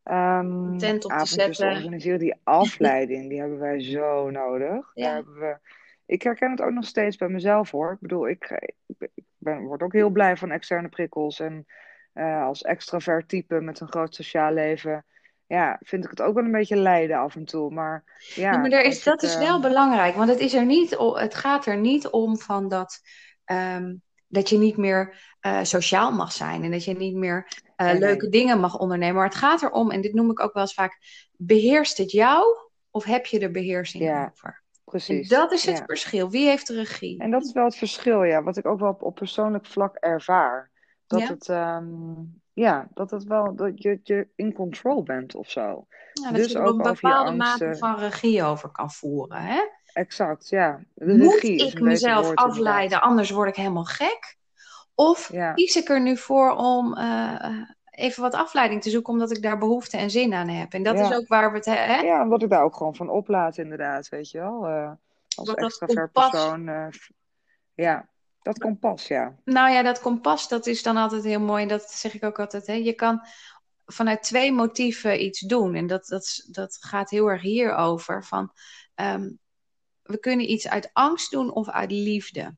ehm 0.04 0.46
Een 0.46 0.78
tent 0.78 1.04
op 1.04 1.10
te 1.12 1.16
avondjes 1.16 1.46
te 1.46 1.54
zetten. 1.54 1.76
organiseren. 1.78 2.20
Die 2.20 2.36
afleiding, 2.44 3.30
die 3.30 3.40
hebben 3.40 3.60
wij 3.60 3.82
zo 3.84 4.30
nodig. 4.30 4.92
Ja. 4.94 5.04
Daar 5.06 5.14
hebben 5.16 5.34
we... 5.40 5.58
Ik 6.06 6.22
herken 6.22 6.52
het 6.52 6.62
ook 6.62 6.72
nog 6.72 6.86
steeds 6.86 7.16
bij 7.18 7.30
mezelf 7.30 7.72
hoor. 7.72 7.92
Ik 7.92 8.00
bedoel, 8.00 8.28
ik, 8.30 8.50
ik 8.86 8.96
ben- 8.98 9.12
ik 9.16 9.24
ben, 9.38 9.62
word 9.64 9.82
ook 9.82 9.94
heel 9.94 10.10
blij 10.10 10.38
van 10.38 10.52
externe 10.52 10.90
prikkels. 10.90 11.40
En 11.40 11.66
eh, 12.14 12.44
als 12.44 12.62
extravert 12.62 13.28
type 13.28 13.62
met 13.62 13.80
een 13.80 13.88
groot 13.88 14.16
sociaal 14.16 14.52
leven, 14.54 15.06
ja, 15.48 15.78
vind 15.84 16.04
ik 16.04 16.10
het 16.10 16.22
ook 16.22 16.34
wel 16.36 16.44
een 16.44 16.52
beetje 16.52 16.76
lijden 16.76 17.18
af 17.18 17.36
en 17.36 17.46
toe. 17.46 17.74
Maar 17.74 18.04
ja, 18.34 18.52
Ja, 18.52 18.58
maar 18.58 18.72
er 18.72 18.84
is, 18.84 19.04
dat 19.04 19.24
is 19.24 19.34
eh, 19.34 19.40
wel 19.40 19.62
belangrijk, 19.62 20.16
want 20.16 20.30
het, 20.30 20.40
is 20.40 20.54
er 20.54 20.66
niet, 20.66 20.98
het 21.14 21.36
gaat 21.36 21.66
er 21.66 21.78
niet 21.78 22.08
om 22.08 22.38
van 22.38 22.68
dat, 22.68 23.00
ehm, 23.46 23.96
dat 24.28 24.50
je 24.50 24.58
niet 24.58 24.78
meer 24.78 25.26
eh, 25.40 25.64
sociaal 25.64 26.12
mag 26.12 26.32
zijn 26.32 26.64
en 26.64 26.72
dat 26.72 26.84
je 26.84 26.94
niet 26.94 27.16
meer 27.16 27.48
eh, 27.76 27.86
Nee, 27.86 28.00
nee. 28.00 28.10
leuke 28.10 28.30
dingen 28.30 28.60
mag 28.60 28.78
ondernemen. 28.80 29.16
Maar 29.16 29.26
het 29.26 29.36
gaat 29.36 29.64
erom, 29.64 29.92
en 29.92 30.02
dit 30.02 30.14
noem 30.14 30.32
ik 30.32 30.40
ook 30.40 30.54
wel 30.54 30.64
eens 30.64 30.74
vaak, 30.74 30.98
beheerst 31.32 31.98
het 31.98 32.12
jou 32.12 32.44
of 32.92 33.04
heb 33.04 33.26
je 33.26 33.40
er 33.40 33.52
beheersing 33.52 34.04
Ja, 34.04 34.32
over? 34.32 34.50
En 34.50 34.64
precies. 34.84 35.30
dat 35.30 35.52
is 35.52 35.66
het 35.66 35.78
Ja. 35.78 35.86
verschil. 35.86 36.30
Wie 36.30 36.48
heeft 36.48 36.68
de 36.68 36.74
regie? 36.76 37.20
En 37.20 37.32
dat 37.32 37.46
is 37.46 37.52
wel 37.52 37.66
het 37.66 37.76
verschil, 37.76 38.24
ja, 38.24 38.44
wat 38.44 38.58
ik 38.58 38.66
ook 38.66 38.80
wel 38.80 38.90
op, 38.90 39.02
op 39.02 39.16
persoonlijk 39.16 39.66
vlak 39.66 39.96
ervaar. 39.96 40.72
Dat 41.08 41.20
Ja? 41.20 41.28
het, 41.28 41.50
ehm, 41.50 41.86
ja, 42.54 42.88
dat 42.94 43.12
het 43.12 43.24
wel, 43.24 43.56
dat 43.56 43.82
je, 43.82 44.00
je 44.04 44.28
in 44.36 44.54
control 44.54 45.04
bent 45.04 45.36
of 45.36 45.50
zo. 45.50 45.62
Nou, 45.62 45.88
dat 46.14 46.36
dus 46.36 46.52
je 46.52 46.60
ook 46.60 46.78
een 46.86 46.94
bepaalde 46.94 47.32
mate 47.32 47.76
van 47.78 47.96
regie 48.00 48.44
over 48.44 48.70
kan 48.70 48.92
voeren. 48.92 49.42
Hè? 49.42 49.62
Exact, 49.94 50.50
ja. 50.50 50.80
De 50.94 51.18
Moet 51.18 51.44
ik 51.44 51.80
mezelf 51.80 52.32
afleiden, 52.34 52.84
inderdaad. 52.84 53.10
anders 53.10 53.30
word 53.30 53.50
ik 53.50 53.56
helemaal 53.56 53.84
gek? 53.86 54.38
Of 54.96 55.32
Ja, 55.32 55.54
kies 55.54 55.76
ik 55.76 55.90
er 55.90 56.02
nu 56.02 56.18
voor 56.18 56.52
om 56.52 56.98
eh, 56.98 57.62
even 57.92 58.22
wat 58.22 58.34
afleiding 58.34 58.82
te 58.82 58.90
zoeken, 58.90 59.14
omdat 59.14 59.32
ik 59.32 59.42
daar 59.42 59.58
behoefte 59.58 59.98
en 59.98 60.10
zin 60.10 60.34
aan 60.34 60.48
heb? 60.48 60.74
En 60.74 60.84
dat 60.84 61.00
is 61.00 61.14
ook 61.14 61.28
waar 61.28 61.52
we 61.52 61.58
het 61.58 61.66
hè? 61.66 61.96
Ja, 62.00 62.22
omdat 62.22 62.42
ik 62.44 62.50
daar 62.50 62.64
ook 62.64 62.76
gewoon 62.76 62.96
van 62.96 63.10
oplaat 63.10 63.58
inderdaad, 63.58 64.10
weet 64.10 64.32
je 64.32 64.40
wel. 64.40 64.68
Eh, 64.68 64.92
als 65.36 65.54
extravert 65.54 66.12
kompas. 66.12 66.30
persoon. 66.30 66.68
eh, 66.68 66.88
ja, 67.74 68.08
dat 68.48 68.60
kompas, 68.60 69.08
ja. 69.08 69.36
Nou 69.44 69.72
ja, 69.72 69.82
dat 69.82 70.00
kompas, 70.00 70.48
dat 70.48 70.66
is 70.68 70.84
dan 70.84 70.98
altijd 70.98 71.24
heel 71.24 71.40
mooi. 71.40 71.62
En 71.62 71.68
dat 71.68 71.92
zeg 71.92 72.14
ik 72.14 72.24
ook 72.24 72.40
altijd. 72.40 72.68
Hè? 72.68 72.74
Je 72.74 72.94
kan 72.94 73.22
vanuit 73.86 74.24
twee 74.24 74.52
motieven 74.52 75.24
iets 75.24 75.40
doen. 75.40 75.76
En 75.76 75.88
dat, 75.88 76.08
dat, 76.08 76.48
dat 76.52 76.78
gaat 76.80 77.10
heel 77.10 77.28
erg 77.28 77.42
hierover. 77.42 78.26
Van, 78.26 78.52
ehm, 78.96 79.30
we 80.02 80.20
kunnen 80.20 80.52
iets 80.52 80.68
uit 80.68 80.90
angst 80.94 81.32
doen 81.32 81.52
of 81.52 81.70
uit 81.70 81.92
liefde. 81.92 82.56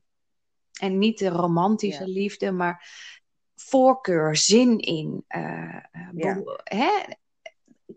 En 0.80 0.98
niet 0.98 1.18
de 1.18 1.28
romantische 1.28 2.06
Ja, 2.06 2.12
liefde, 2.12 2.50
maar 2.50 2.88
voorkeur, 3.54 4.36
zin 4.36 4.78
in. 4.78 5.24
eh, 5.26 5.76
eh, 5.76 6.08
ja, 6.14 6.42
hè? 6.64 6.90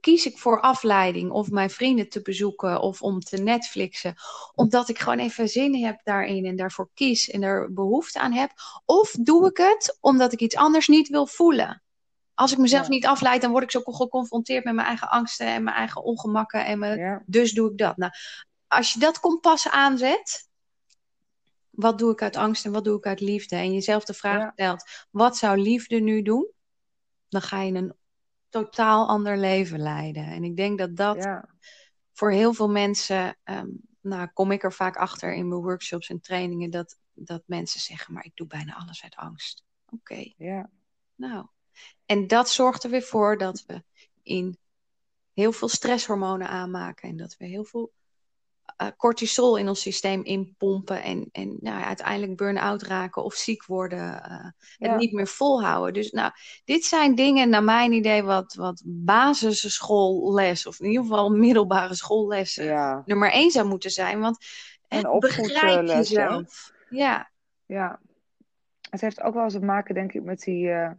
Kies 0.03 0.25
ik 0.25 0.37
voor 0.37 0.61
afleiding 0.61 1.31
of 1.31 1.49
mijn 1.49 1.69
vrienden 1.69 2.09
te 2.09 2.21
bezoeken 2.21 2.81
of 2.81 3.01
om 3.01 3.19
te 3.19 3.37
Netflixen, 3.37 4.15
omdat 4.55 4.89
ik 4.89 4.99
gewoon 4.99 5.19
even 5.19 5.49
zin 5.49 5.83
heb 5.83 5.99
daarin 6.03 6.45
en 6.45 6.55
daarvoor 6.55 6.89
kies 6.93 7.29
en 7.29 7.41
er 7.41 7.73
behoefte 7.73 8.19
aan 8.19 8.31
heb? 8.31 8.51
Of 8.85 9.11
doe 9.11 9.49
ik 9.49 9.57
het 9.57 9.97
omdat 9.99 10.33
ik 10.33 10.39
iets 10.39 10.55
anders 10.55 10.87
niet 10.87 11.07
wil 11.07 11.27
voelen? 11.27 11.83
Als 12.33 12.51
ik 12.51 12.57
mezelf 12.57 12.83
ja, 12.83 12.89
niet 12.89 13.05
afleid, 13.05 13.41
dan 13.41 13.51
word 13.51 13.63
ik 13.63 13.71
zo 13.71 13.81
geconfronteerd 13.81 14.63
met 14.63 14.73
mijn 14.73 14.87
eigen 14.87 15.09
angsten 15.09 15.47
en 15.47 15.63
mijn 15.63 15.75
eigen 15.75 16.03
ongemakken. 16.03 16.65
En 16.65 16.79
mijn... 16.79 16.99
ja, 16.99 17.23
Dus 17.25 17.51
doe 17.51 17.71
ik 17.71 17.77
dat. 17.77 17.97
Nou, 17.97 18.11
als 18.67 18.93
je 18.93 18.99
dat 18.99 19.19
kompas 19.19 19.69
aanzet, 19.69 20.49
wat 21.69 21.97
doe 21.97 22.11
ik 22.11 22.21
uit 22.21 22.35
angst 22.35 22.65
en 22.65 22.71
wat 22.71 22.83
doe 22.83 22.97
ik 22.97 23.05
uit 23.05 23.19
liefde? 23.19 23.55
En 23.55 23.73
jezelf 23.73 24.03
de 24.03 24.13
vraag 24.13 24.41
ja, 24.41 24.51
stelt, 24.51 25.07
wat 25.11 25.37
zou 25.37 25.57
liefde 25.57 25.99
nu 25.99 26.21
doen? 26.21 26.51
Dan 27.29 27.41
ga 27.41 27.61
je 27.61 27.73
een 27.73 27.93
totaal 28.53 29.07
ander 29.07 29.37
leven 29.37 29.79
leiden. 29.79 30.25
En 30.25 30.43
ik 30.43 30.55
denk 30.55 30.77
dat 30.77 30.95
dat 30.95 31.15
ja, 31.15 31.49
voor 32.11 32.31
heel 32.31 32.53
veel 32.53 32.69
mensen, 32.69 33.37
ehm, 33.43 33.69
nou 34.01 34.27
kom 34.33 34.51
ik 34.51 34.63
er 34.63 34.73
vaak 34.73 34.95
achter 34.95 35.33
in 35.33 35.47
mijn 35.47 35.61
workshops 35.61 36.09
en 36.09 36.21
trainingen, 36.21 36.69
dat, 36.69 36.97
dat 37.13 37.43
mensen 37.45 37.79
zeggen, 37.79 38.13
maar 38.13 38.25
ik 38.25 38.35
doe 38.35 38.47
bijna 38.47 38.75
alles 38.75 39.03
uit 39.03 39.15
angst. 39.15 39.63
Oké, 39.85 40.33
ja, 40.37 40.69
nou. 41.15 41.47
En 42.05 42.27
dat 42.27 42.49
zorgt 42.49 42.83
er 42.83 42.89
weer 42.89 43.01
voor 43.01 43.37
dat 43.37 43.63
we 43.67 43.83
in 44.23 44.57
heel 45.33 45.51
veel 45.51 45.69
stresshormonen 45.69 46.49
aanmaken 46.49 47.09
en 47.09 47.17
dat 47.17 47.37
we 47.37 47.45
heel 47.45 47.63
veel 47.63 47.91
eh, 48.77 48.87
cortisol 48.97 49.57
in 49.57 49.67
ons 49.67 49.81
systeem 49.81 50.23
inpompen 50.23 51.03
en, 51.03 51.29
en 51.31 51.57
nou, 51.59 51.79
ja, 51.79 51.85
uiteindelijk 51.85 52.37
burn-out 52.37 52.81
raken 52.81 53.23
of 53.23 53.33
ziek 53.33 53.65
worden, 53.65 54.23
eh, 54.23 54.43
het 54.43 54.53
ja, 54.77 54.95
niet 54.95 55.11
meer 55.11 55.27
volhouden. 55.27 55.93
Dus 55.93 56.11
nou, 56.11 56.31
dit 56.65 56.83
zijn 56.83 57.15
dingen 57.15 57.49
naar 57.49 57.63
mijn 57.63 57.91
idee 57.91 58.23
wat, 58.23 58.53
wat 58.53 58.81
basisschoolles 58.85 60.67
of 60.67 60.79
in 60.79 60.87
ieder 60.87 61.01
geval 61.01 61.29
middelbare 61.29 61.95
schoolles 61.95 62.55
ja. 62.55 63.01
nummer 63.05 63.31
één 63.31 63.51
zou 63.51 63.67
moeten 63.67 63.91
zijn. 63.91 64.19
Want 64.19 64.45
hè, 64.87 65.01
En 65.01 65.19
begrijp 65.19 65.87
jezelf. 65.87 66.71
Ja, 66.89 67.31
Ja. 67.65 67.99
Het 68.89 69.01
heeft 69.01 69.21
ook 69.21 69.33
wel 69.33 69.43
eens 69.43 69.53
te 69.53 69.59
maken, 69.59 69.95
denk 69.95 70.13
ik, 70.13 70.23
met 70.23 70.39
die 70.39 70.69
eh, 70.69 70.91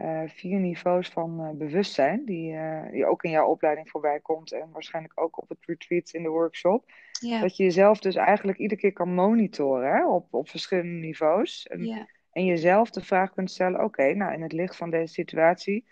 eh, 0.00 0.22
vier 0.26 0.58
niveaus 0.58 1.08
van 1.08 1.40
eh, 1.40 1.50
bewustzijn, 1.50 2.24
die, 2.24 2.56
eh, 2.56 2.90
die 2.90 3.06
ook 3.06 3.22
in 3.22 3.30
jouw 3.30 3.46
opleiding 3.46 3.90
voorbij 3.90 4.20
komt 4.20 4.52
en 4.52 4.68
waarschijnlijk 4.72 5.20
ook 5.20 5.42
op 5.42 5.48
het 5.48 5.58
retreat 5.66 6.10
in 6.10 6.22
de 6.22 6.28
workshop. 6.28 6.84
ja, 7.20 7.40
Dat 7.40 7.56
je 7.56 7.64
jezelf 7.64 7.98
dus 7.98 8.14
eigenlijk 8.14 8.58
iedere 8.58 8.80
keer 8.80 8.92
kan 8.92 9.14
monitoren 9.14 9.92
hè, 9.92 10.06
op, 10.06 10.34
op 10.34 10.48
verschillende 10.48 11.06
niveaus. 11.06 11.66
En, 11.66 11.84
ja, 11.84 12.06
en 12.32 12.44
jezelf 12.44 12.90
de 12.90 13.00
vraag 13.00 13.32
kunt 13.32 13.50
stellen: 13.50 13.84
oké, 13.84 14.14
nou 14.14 14.32
in 14.32 14.42
het 14.42 14.52
licht 14.52 14.76
van 14.76 14.90
deze 14.90 15.12
situatie, 15.12 15.84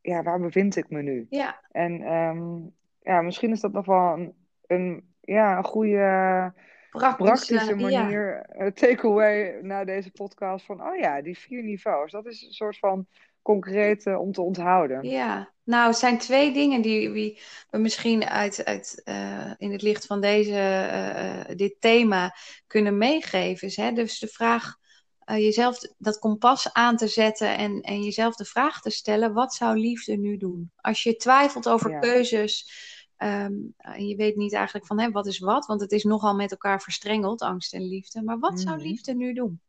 ja, 0.00 0.22
waar 0.22 0.40
bevind 0.40 0.76
ik 0.76 0.90
me 0.90 1.02
nu? 1.02 1.26
ja, 1.30 1.60
En 1.70 2.02
ehm, 2.02 2.56
ja, 3.02 3.22
misschien 3.22 3.50
is 3.50 3.60
dat 3.60 3.72
nog 3.72 3.86
wel 3.86 4.12
een, 4.12 4.34
een, 4.66 5.14
ja, 5.20 5.56
een 5.56 5.64
goede 5.64 6.52
Praktische, 6.90 7.74
manier, 7.74 8.46
takeaway 8.74 9.60
na 9.62 9.84
deze 9.84 10.10
podcast. 10.10 10.66
Van, 10.66 10.86
oh 10.86 10.96
ja, 10.96 11.22
die 11.22 11.38
vier 11.38 11.62
niveaus. 11.62 12.12
Dat 12.12 12.26
is 12.26 12.42
een 12.42 12.52
soort 12.52 12.78
van 12.78 13.06
concreet 13.44 14.06
eh, 14.06 14.20
om 14.20 14.32
te 14.32 14.42
onthouden. 14.42 15.08
Ja, 15.08 15.52
nou, 15.64 15.88
het 15.88 15.98
zijn 15.98 16.18
twee 16.18 16.52
dingen 16.52 16.82
die, 16.82 17.12
die 17.12 17.40
we 17.70 17.78
misschien 17.78 18.24
uit, 18.24 18.64
uit, 18.64 19.02
eh, 19.04 19.52
in 19.56 19.72
het 19.72 19.82
licht 19.82 20.06
van 20.06 20.20
deze, 20.20 20.58
eh, 20.58 21.56
dit 21.56 21.76
thema 21.80 22.34
kunnen 22.66 22.98
meegeven. 22.98 23.68
Is, 23.68 23.76
hè? 23.76 23.92
Dus 23.92 24.18
de 24.18 24.28
vraag, 24.28 24.76
jezelf 25.24 25.78
dat 25.98 26.18
kompas 26.18 26.72
aan 26.72 26.96
te 26.96 27.06
zetten 27.08 27.56
en, 27.56 27.80
en 27.80 28.02
jezelf 28.02 28.34
de 28.34 28.44
vraag 28.44 28.80
te 28.80 28.90
stellen: 28.90 29.32
wat 29.32 29.54
zou 29.54 29.78
liefde 29.78 30.16
nu 30.16 30.36
doen? 30.36 30.72
Als 30.76 31.02
je 31.02 31.16
twijfelt 31.16 31.68
over 31.68 31.90
Ja. 31.90 31.98
keuzes 31.98 32.68
ehm, 33.16 33.54
en 33.76 34.06
je 34.06 34.16
weet 34.16 34.36
niet 34.36 34.52
eigenlijk 34.52 34.86
van 34.86 35.00
hè, 35.00 35.10
wat 35.10 35.26
is 35.26 35.38
wat, 35.38 35.66
want 35.66 35.80
het 35.80 35.92
is 35.92 36.04
nogal 36.04 36.34
met 36.34 36.50
elkaar 36.50 36.82
verstrengeld, 36.82 37.42
angst 37.42 37.74
en 37.74 37.88
liefde. 37.88 38.22
Maar 38.22 38.38
wat 38.38 38.60
zou 38.60 38.76
Mhm. 38.76 38.86
liefde 38.86 39.14
nu 39.14 39.32
doen? 39.32 39.60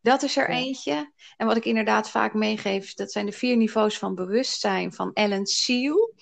Dat 0.00 0.22
is 0.22 0.36
er 0.36 0.50
Ja. 0.50 0.56
eentje. 0.58 1.12
En 1.36 1.46
wat 1.46 1.56
ik 1.56 1.64
inderdaad 1.64 2.10
vaak 2.10 2.34
meegeef, 2.34 2.94
dat 2.94 3.12
zijn 3.12 3.26
de 3.26 3.32
vier 3.32 3.56
niveaus 3.56 3.98
van 3.98 4.14
bewustzijn 4.14 4.92
van 4.92 5.12
Ellen 5.12 5.46
Seal. 5.46 6.14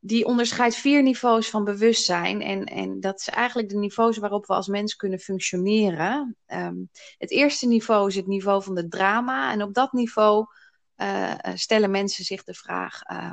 Die 0.00 0.24
onderscheidt 0.24 0.74
vier 0.74 1.02
niveaus 1.02 1.50
van 1.50 1.64
bewustzijn. 1.64 2.42
En, 2.42 2.64
en 2.64 3.00
dat 3.00 3.20
is 3.20 3.28
eigenlijk 3.28 3.68
de 3.68 3.76
niveaus 3.76 4.16
waarop 4.16 4.46
we 4.46 4.54
als 4.54 4.66
mens 4.66 4.96
kunnen 4.96 5.18
functioneren. 5.18 6.36
Ehm, 6.46 6.76
het 7.18 7.30
eerste 7.30 7.66
niveau 7.66 8.08
is 8.08 8.14
het 8.14 8.26
niveau 8.26 8.62
van 8.62 8.74
de 8.74 8.88
drama. 8.88 9.52
En 9.52 9.62
op 9.62 9.74
dat 9.74 9.92
niveau 9.92 10.46
eh, 10.94 11.32
eh, 11.32 11.38
stellen 11.54 11.90
mensen 11.90 12.24
zich 12.24 12.44
de 12.44 12.54
vraag: 12.54 13.02
eh, 13.02 13.30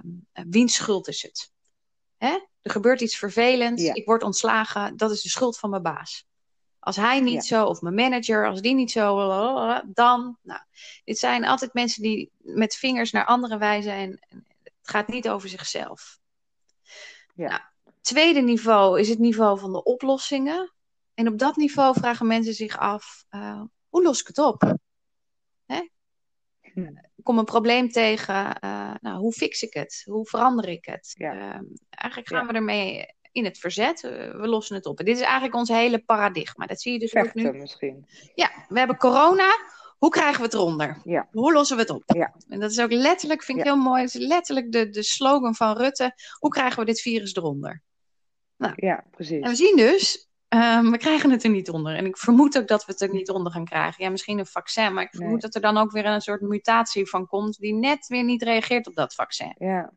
wiens 0.49 0.73
schuld 0.73 1.07
is 1.07 1.21
het? 1.21 1.51
Hè? 2.17 2.39
Er 2.61 2.71
gebeurt 2.71 3.01
iets 3.01 3.17
vervelends, 3.17 3.81
Ja. 3.83 3.93
ik 3.93 4.05
word 4.05 4.23
ontslagen, 4.23 4.97
dat 4.97 5.11
is 5.11 5.21
de 5.21 5.29
schuld 5.29 5.57
van 5.57 5.69
mijn 5.69 5.81
baas. 5.81 6.25
Als 6.85 6.95
hij 6.95 7.19
niet 7.19 7.33
Ja. 7.33 7.41
zo, 7.41 7.65
of 7.65 7.81
mijn 7.81 7.95
manager, 7.95 8.47
als 8.47 8.61
die 8.61 8.73
niet 8.73 8.91
zo, 8.91 9.15
dan. 9.85 10.37
Nou, 10.41 10.59
dit 11.03 11.17
zijn 11.17 11.45
altijd 11.45 11.73
mensen 11.73 12.01
die 12.01 12.31
met 12.37 12.75
vingers 12.75 13.11
naar 13.11 13.25
anderen 13.25 13.59
wijzen 13.59 13.91
en, 13.93 14.19
het 14.63 14.73
gaat 14.81 15.07
niet 15.07 15.29
over 15.29 15.49
zichzelf. 15.49 16.19
Ja. 17.35 17.47
Nou, 17.49 17.61
tweede 18.01 18.41
niveau 18.41 18.99
is 18.99 19.09
het 19.09 19.19
niveau 19.19 19.59
van 19.59 19.71
de 19.71 19.83
oplossingen. 19.83 20.73
En 21.13 21.27
op 21.27 21.37
dat 21.39 21.55
niveau 21.55 21.93
vragen 21.99 22.27
mensen 22.27 22.53
zich 22.53 22.77
af: 22.77 23.25
eh, 23.29 23.61
hoe 23.89 24.03
los 24.03 24.21
ik 24.21 24.27
het 24.27 24.37
op? 24.37 24.77
Hè? 25.65 25.87
Hm. 26.61 26.97
Ik 27.15 27.23
kom 27.23 27.37
een 27.37 27.45
probleem 27.45 27.89
tegen, 27.89 28.59
eh, 28.59 28.93
nou, 29.01 29.17
hoe 29.19 29.33
fix 29.33 29.61
ik 29.61 29.73
het? 29.73 30.01
Hoe 30.05 30.25
verander 30.25 30.67
ik 30.69 30.85
het? 30.85 31.13
Ja. 31.17 31.31
Ehm, 31.31 31.63
eigenlijk 31.89 32.29
gaan 32.29 32.45
Ja. 32.45 32.47
we 32.47 32.53
ermee 32.53 33.14
in 33.35 33.43
het 33.45 33.57
verzet. 33.57 34.03
Eh, 34.03 34.11
we 34.31 34.47
lossen 34.47 34.75
het 34.75 34.85
op. 34.85 34.99
En 34.99 35.05
dit 35.05 35.15
is 35.15 35.21
eigenlijk 35.21 35.55
ons 35.55 35.69
hele 35.69 35.99
paradigma. 35.99 36.65
Dat 36.65 36.81
zie 36.81 36.93
je 36.93 36.99
dus 36.99 37.15
ook 37.15 37.33
nu. 37.33 37.41
Vechten 37.41 37.59
misschien. 37.61 38.05
Ja, 38.35 38.51
we 38.67 38.77
hebben 38.79 38.97
corona. 38.97 39.47
Hoe 39.97 40.09
krijgen 40.09 40.37
we 40.37 40.43
het 40.43 40.53
eronder? 40.53 41.01
Ja. 41.03 41.27
Hoe 41.31 41.53
lossen 41.53 41.75
we 41.75 41.81
het 41.81 41.91
op? 41.91 42.03
Ja. 42.05 42.33
En 42.49 42.59
dat 42.59 42.71
is 42.71 42.79
ook 42.79 42.91
letterlijk, 42.91 43.43
vind 43.43 43.57
ik 43.59 43.65
Ja. 43.65 43.73
heel 43.73 43.81
mooi, 43.81 44.03
is 44.03 44.13
letterlijk 44.13 44.71
de, 44.71 44.89
de 44.89 45.03
slogan 45.03 45.55
van 45.55 45.77
Rutte. 45.77 46.13
Hoe 46.39 46.49
krijgen 46.49 46.79
we 46.79 46.85
dit 46.85 47.01
virus 47.01 47.35
eronder? 47.35 47.83
Ja, 48.75 49.03
precies. 49.11 49.41
En 49.41 49.49
we 49.49 49.55
zien 49.55 49.75
dus, 49.75 50.29
ehm, 50.47 50.91
we 50.91 50.97
krijgen 50.97 51.29
het 51.31 51.43
er 51.43 51.49
niet 51.49 51.69
onder. 51.69 51.95
En 51.95 52.05
ik 52.05 52.17
vermoed 52.17 52.57
ook 52.57 52.67
dat 52.67 52.85
we 52.85 52.91
het 52.91 53.01
er 53.01 53.13
niet 53.13 53.29
onder 53.29 53.51
gaan 53.51 53.65
krijgen. 53.65 54.03
Ja, 54.03 54.09
misschien 54.09 54.39
een 54.39 54.45
vaccin, 54.45 54.93
maar 54.93 55.03
ik 55.03 55.09
vermoed 55.11 55.31
Nee. 55.31 55.39
dat 55.41 55.55
er 55.55 55.61
dan 55.61 55.77
ook 55.77 55.91
weer 55.91 56.05
een 56.05 56.21
soort 56.21 56.41
mutatie 56.41 57.05
van 57.09 57.27
komt 57.27 57.57
die 57.57 57.73
net 57.73 58.07
weer 58.07 58.23
niet 58.23 58.43
reageert 58.43 58.87
op 58.87 58.95
dat 58.95 59.13
vaccin. 59.13 59.55
Ja, 59.57 59.91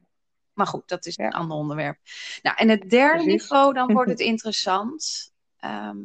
Maar 0.59 0.67
goed, 0.67 0.89
dat 0.89 1.07
is 1.07 1.19
een 1.19 1.33
ander 1.33 1.57
onderwerp. 1.57 1.99
Nou, 2.43 2.57
en 2.57 2.69
het 2.69 2.91
derde 2.91 3.23
Precies. 3.23 3.43
niveau, 3.43 3.75
dan 3.75 3.93
wordt 3.93 4.11
het 4.11 4.21
interessant. 4.33 5.33
Ehm, 5.57 5.99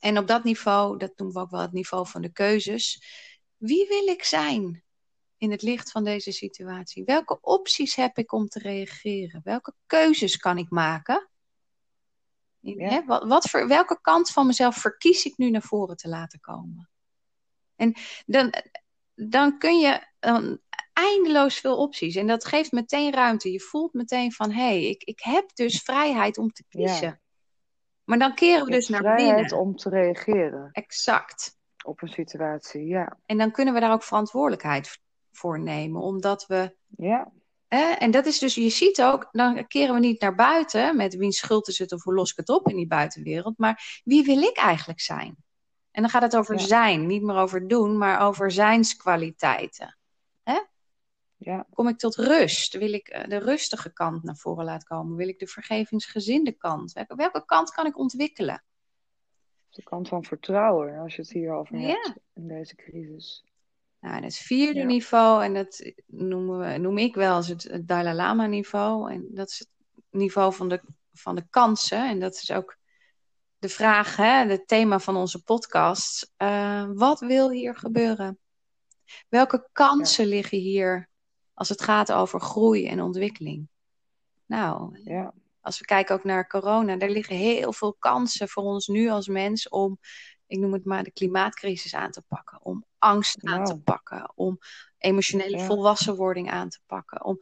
en 0.00 0.18
op 0.18 0.26
dat 0.26 0.44
niveau, 0.44 0.98
dat 0.98 1.12
noemen 1.16 1.36
we 1.36 1.42
ook 1.42 1.50
wel 1.50 1.60
het 1.60 1.72
niveau 1.72 2.06
van 2.06 2.22
de 2.22 2.32
keuzes. 2.32 3.02
Wie 3.56 3.88
wil 3.88 4.06
ik 4.06 4.24
zijn 4.24 4.84
in 5.36 5.50
het 5.50 5.62
licht 5.62 5.90
van 5.90 6.04
deze 6.04 6.32
situatie? 6.32 7.04
Welke 7.04 7.40
opties 7.40 7.94
heb 7.94 8.18
ik 8.18 8.32
om 8.32 8.48
te 8.48 8.58
reageren? 8.58 9.40
Welke 9.44 9.74
keuzes 9.86 10.36
kan 10.36 10.58
ik 10.58 10.70
maken? 10.70 11.28
Ja. 12.60 13.04
wat, 13.04 13.24
wat 13.24 13.50
voor, 13.50 13.68
welke 13.68 14.00
kant 14.00 14.30
van 14.30 14.46
mezelf 14.46 14.76
verkies 14.76 15.24
ik 15.24 15.36
nu 15.36 15.50
naar 15.50 15.62
voren 15.62 15.96
te 15.96 16.08
laten 16.08 16.40
komen? 16.40 16.90
En 17.76 17.94
dan, 18.26 18.54
dan 19.14 19.58
kun 19.58 19.78
je 19.78 20.06
dan 20.18 20.60
eindeloos 20.98 21.58
veel 21.58 21.76
opties. 21.76 22.14
En 22.16 22.26
dat 22.26 22.44
geeft 22.44 22.72
meteen 22.72 23.12
ruimte. 23.12 23.52
Je 23.52 23.60
voelt 23.60 23.92
meteen 23.92 24.32
van, 24.32 24.50
hé, 24.50 24.62
hey, 24.62 24.84
ik, 24.84 25.02
ik 25.02 25.20
heb 25.22 25.50
dus 25.54 25.82
vrijheid 25.82 26.38
om 26.38 26.52
te 26.52 26.64
kiezen. 26.68 27.06
Ja. 27.08 27.20
Maar 28.04 28.18
dan 28.18 28.34
keren 28.34 28.64
we 28.64 28.70
dus 28.70 28.88
naar 28.88 29.00
vrijheid 29.00 29.34
binnen. 29.36 29.58
om 29.58 29.76
te 29.76 29.88
reageren 29.88 30.68
Exact. 30.72 31.56
op 31.84 32.02
een 32.02 32.08
situatie. 32.08 32.86
Ja, 32.86 33.18
En 33.26 33.38
dan 33.38 33.50
kunnen 33.50 33.74
we 33.74 33.80
daar 33.80 33.92
ook 33.92 34.02
verantwoordelijkheid 34.02 34.98
voor 35.32 35.60
nemen. 35.60 36.00
Omdat 36.02 36.46
we... 36.46 36.76
ja, 36.96 37.32
Hè, 37.68 37.90
en 37.90 38.10
dat 38.10 38.26
is 38.26 38.38
dus, 38.38 38.54
je 38.54 38.68
ziet 38.68 39.02
ook, 39.02 39.28
dan 39.32 39.66
keren 39.66 39.94
we 39.94 40.00
niet 40.00 40.20
naar 40.20 40.34
buiten 40.34 40.96
met 40.96 41.16
wiens 41.16 41.36
schuld 41.38 41.68
is 41.68 41.78
het 41.78 41.92
of 41.92 42.02
hoe 42.02 42.14
los 42.14 42.30
ik 42.30 42.36
het 42.36 42.48
op 42.48 42.68
in 42.68 42.76
die 42.76 42.86
buitenwereld. 42.86 43.58
Maar 43.58 44.00
wie 44.04 44.24
wil 44.24 44.42
ik 44.42 44.56
eigenlijk 44.56 45.00
zijn? 45.00 45.36
En 45.90 46.02
dan 46.02 46.10
gaat 46.10 46.22
het 46.22 46.36
over 46.36 46.54
Ja. 46.58 46.66
zijn, 46.66 47.06
niet 47.06 47.22
meer 47.22 47.36
over 47.36 47.68
doen, 47.68 47.98
maar 47.98 48.20
over 48.20 48.50
zijnskwaliteiten. 48.50 49.98
Ja, 51.38 51.66
Kom 51.70 51.88
ik 51.88 51.98
tot 51.98 52.14
rust? 52.16 52.78
Wil 52.78 52.92
ik 52.92 53.08
eh, 53.08 53.28
de 53.28 53.38
rustige 53.38 53.92
kant 53.92 54.22
naar 54.22 54.36
voren 54.36 54.64
laten 54.64 54.88
komen? 54.88 55.16
Wil 55.16 55.28
ik 55.28 55.38
de 55.38 55.46
vergevingsgezinde 55.46 56.52
kant? 56.52 56.92
Welke, 56.92 57.14
welke 57.14 57.44
kant 57.44 57.70
kan 57.70 57.86
ik 57.86 57.98
ontwikkelen? 57.98 58.62
de 59.70 59.82
kant 59.84 60.08
van 60.08 60.24
vertrouwen, 60.24 60.98
als 60.98 61.14
je 61.16 61.22
het 61.22 61.30
hierover 61.30 61.78
Ja. 61.78 61.86
hebt 61.86 62.12
in 62.34 62.48
deze 62.48 62.74
crisis. 62.74 63.44
Nou, 64.00 64.16
en 64.16 64.22
het 64.22 64.36
vierde 64.36 64.78
Ja. 64.80 64.86
niveau, 64.86 65.44
en 65.44 65.54
dat 65.54 65.92
noemen 66.06 66.58
we, 66.58 66.78
noem 66.78 66.98
ik 66.98 67.14
wel 67.14 67.34
als 67.34 67.48
het, 67.48 67.62
het 67.62 67.88
Dalai 67.88 68.14
Lama 68.16 68.46
niveau. 68.46 69.12
En 69.12 69.26
dat 69.30 69.48
is 69.48 69.58
het 69.58 69.68
niveau 70.10 70.54
van 70.54 70.68
de, 70.68 70.82
van 71.12 71.34
de 71.34 71.46
kansen. 71.50 72.08
En 72.08 72.20
dat 72.20 72.34
is 72.34 72.50
ook 72.50 72.76
de 73.58 73.68
vraag, 73.68 74.16
hè, 74.16 74.24
het 74.46 74.68
thema 74.68 74.98
van 74.98 75.16
onze 75.16 75.42
podcast. 75.42 76.32
Eh, 76.36 76.88
wat 76.92 77.20
wil 77.20 77.50
hier 77.50 77.76
gebeuren? 77.76 78.38
Welke 79.28 79.68
kansen 79.72 80.26
liggen 80.26 80.58
hier 80.58 81.07
als 81.58 81.68
het 81.68 81.82
gaat 81.82 82.12
over 82.12 82.40
groei 82.40 82.86
en 82.86 83.02
ontwikkeling? 83.02 83.68
Nou, 84.46 84.98
Ja, 85.04 85.32
als 85.60 85.78
we 85.78 85.84
kijken 85.84 86.14
ook 86.14 86.24
naar 86.24 86.46
corona, 86.46 86.96
daar 86.96 87.10
liggen 87.10 87.36
heel 87.36 87.72
veel 87.72 87.96
kansen 87.98 88.48
voor 88.48 88.62
ons 88.62 88.86
nu 88.86 89.08
als 89.08 89.28
mens 89.28 89.68
om, 89.68 89.98
ik 90.46 90.58
noem 90.58 90.72
het 90.72 90.84
maar, 90.84 91.02
de 91.02 91.10
klimaatcrisis 91.10 91.94
aan 91.94 92.10
te 92.10 92.22
pakken. 92.28 92.58
Om 92.62 92.84
angst 92.98 93.44
aan 93.44 93.64
te 93.64 93.80
pakken. 93.80 94.32
Om 94.34 94.58
emotionele 94.98 95.56
Ja. 95.56 95.64
volwassenwording 95.64 96.50
aan 96.50 96.68
te 96.68 96.80
pakken. 96.86 97.24
Om 97.24 97.38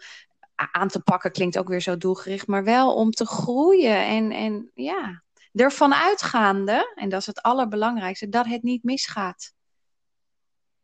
aan 0.55 0.89
te 0.89 1.01
pakken 1.01 1.33
klinkt 1.33 1.59
ook 1.59 1.69
weer 1.69 1.81
zo 1.81 1.97
doelgericht, 1.97 2.47
maar 2.47 2.65
wel 2.65 2.95
om 2.95 3.11
te 3.11 3.27
groeien. 3.27 4.07
En, 4.07 4.33
en 4.33 4.71
ja, 4.75 5.23
ervan 5.53 5.95
uitgaande, 5.95 6.93
en 6.95 7.09
dat 7.09 7.21
is 7.21 7.27
het 7.27 7.43
allerbelangrijkste, 7.43 8.29
dat 8.29 8.47
het 8.47 8.63
niet 8.63 8.83
misgaat. 8.83 9.55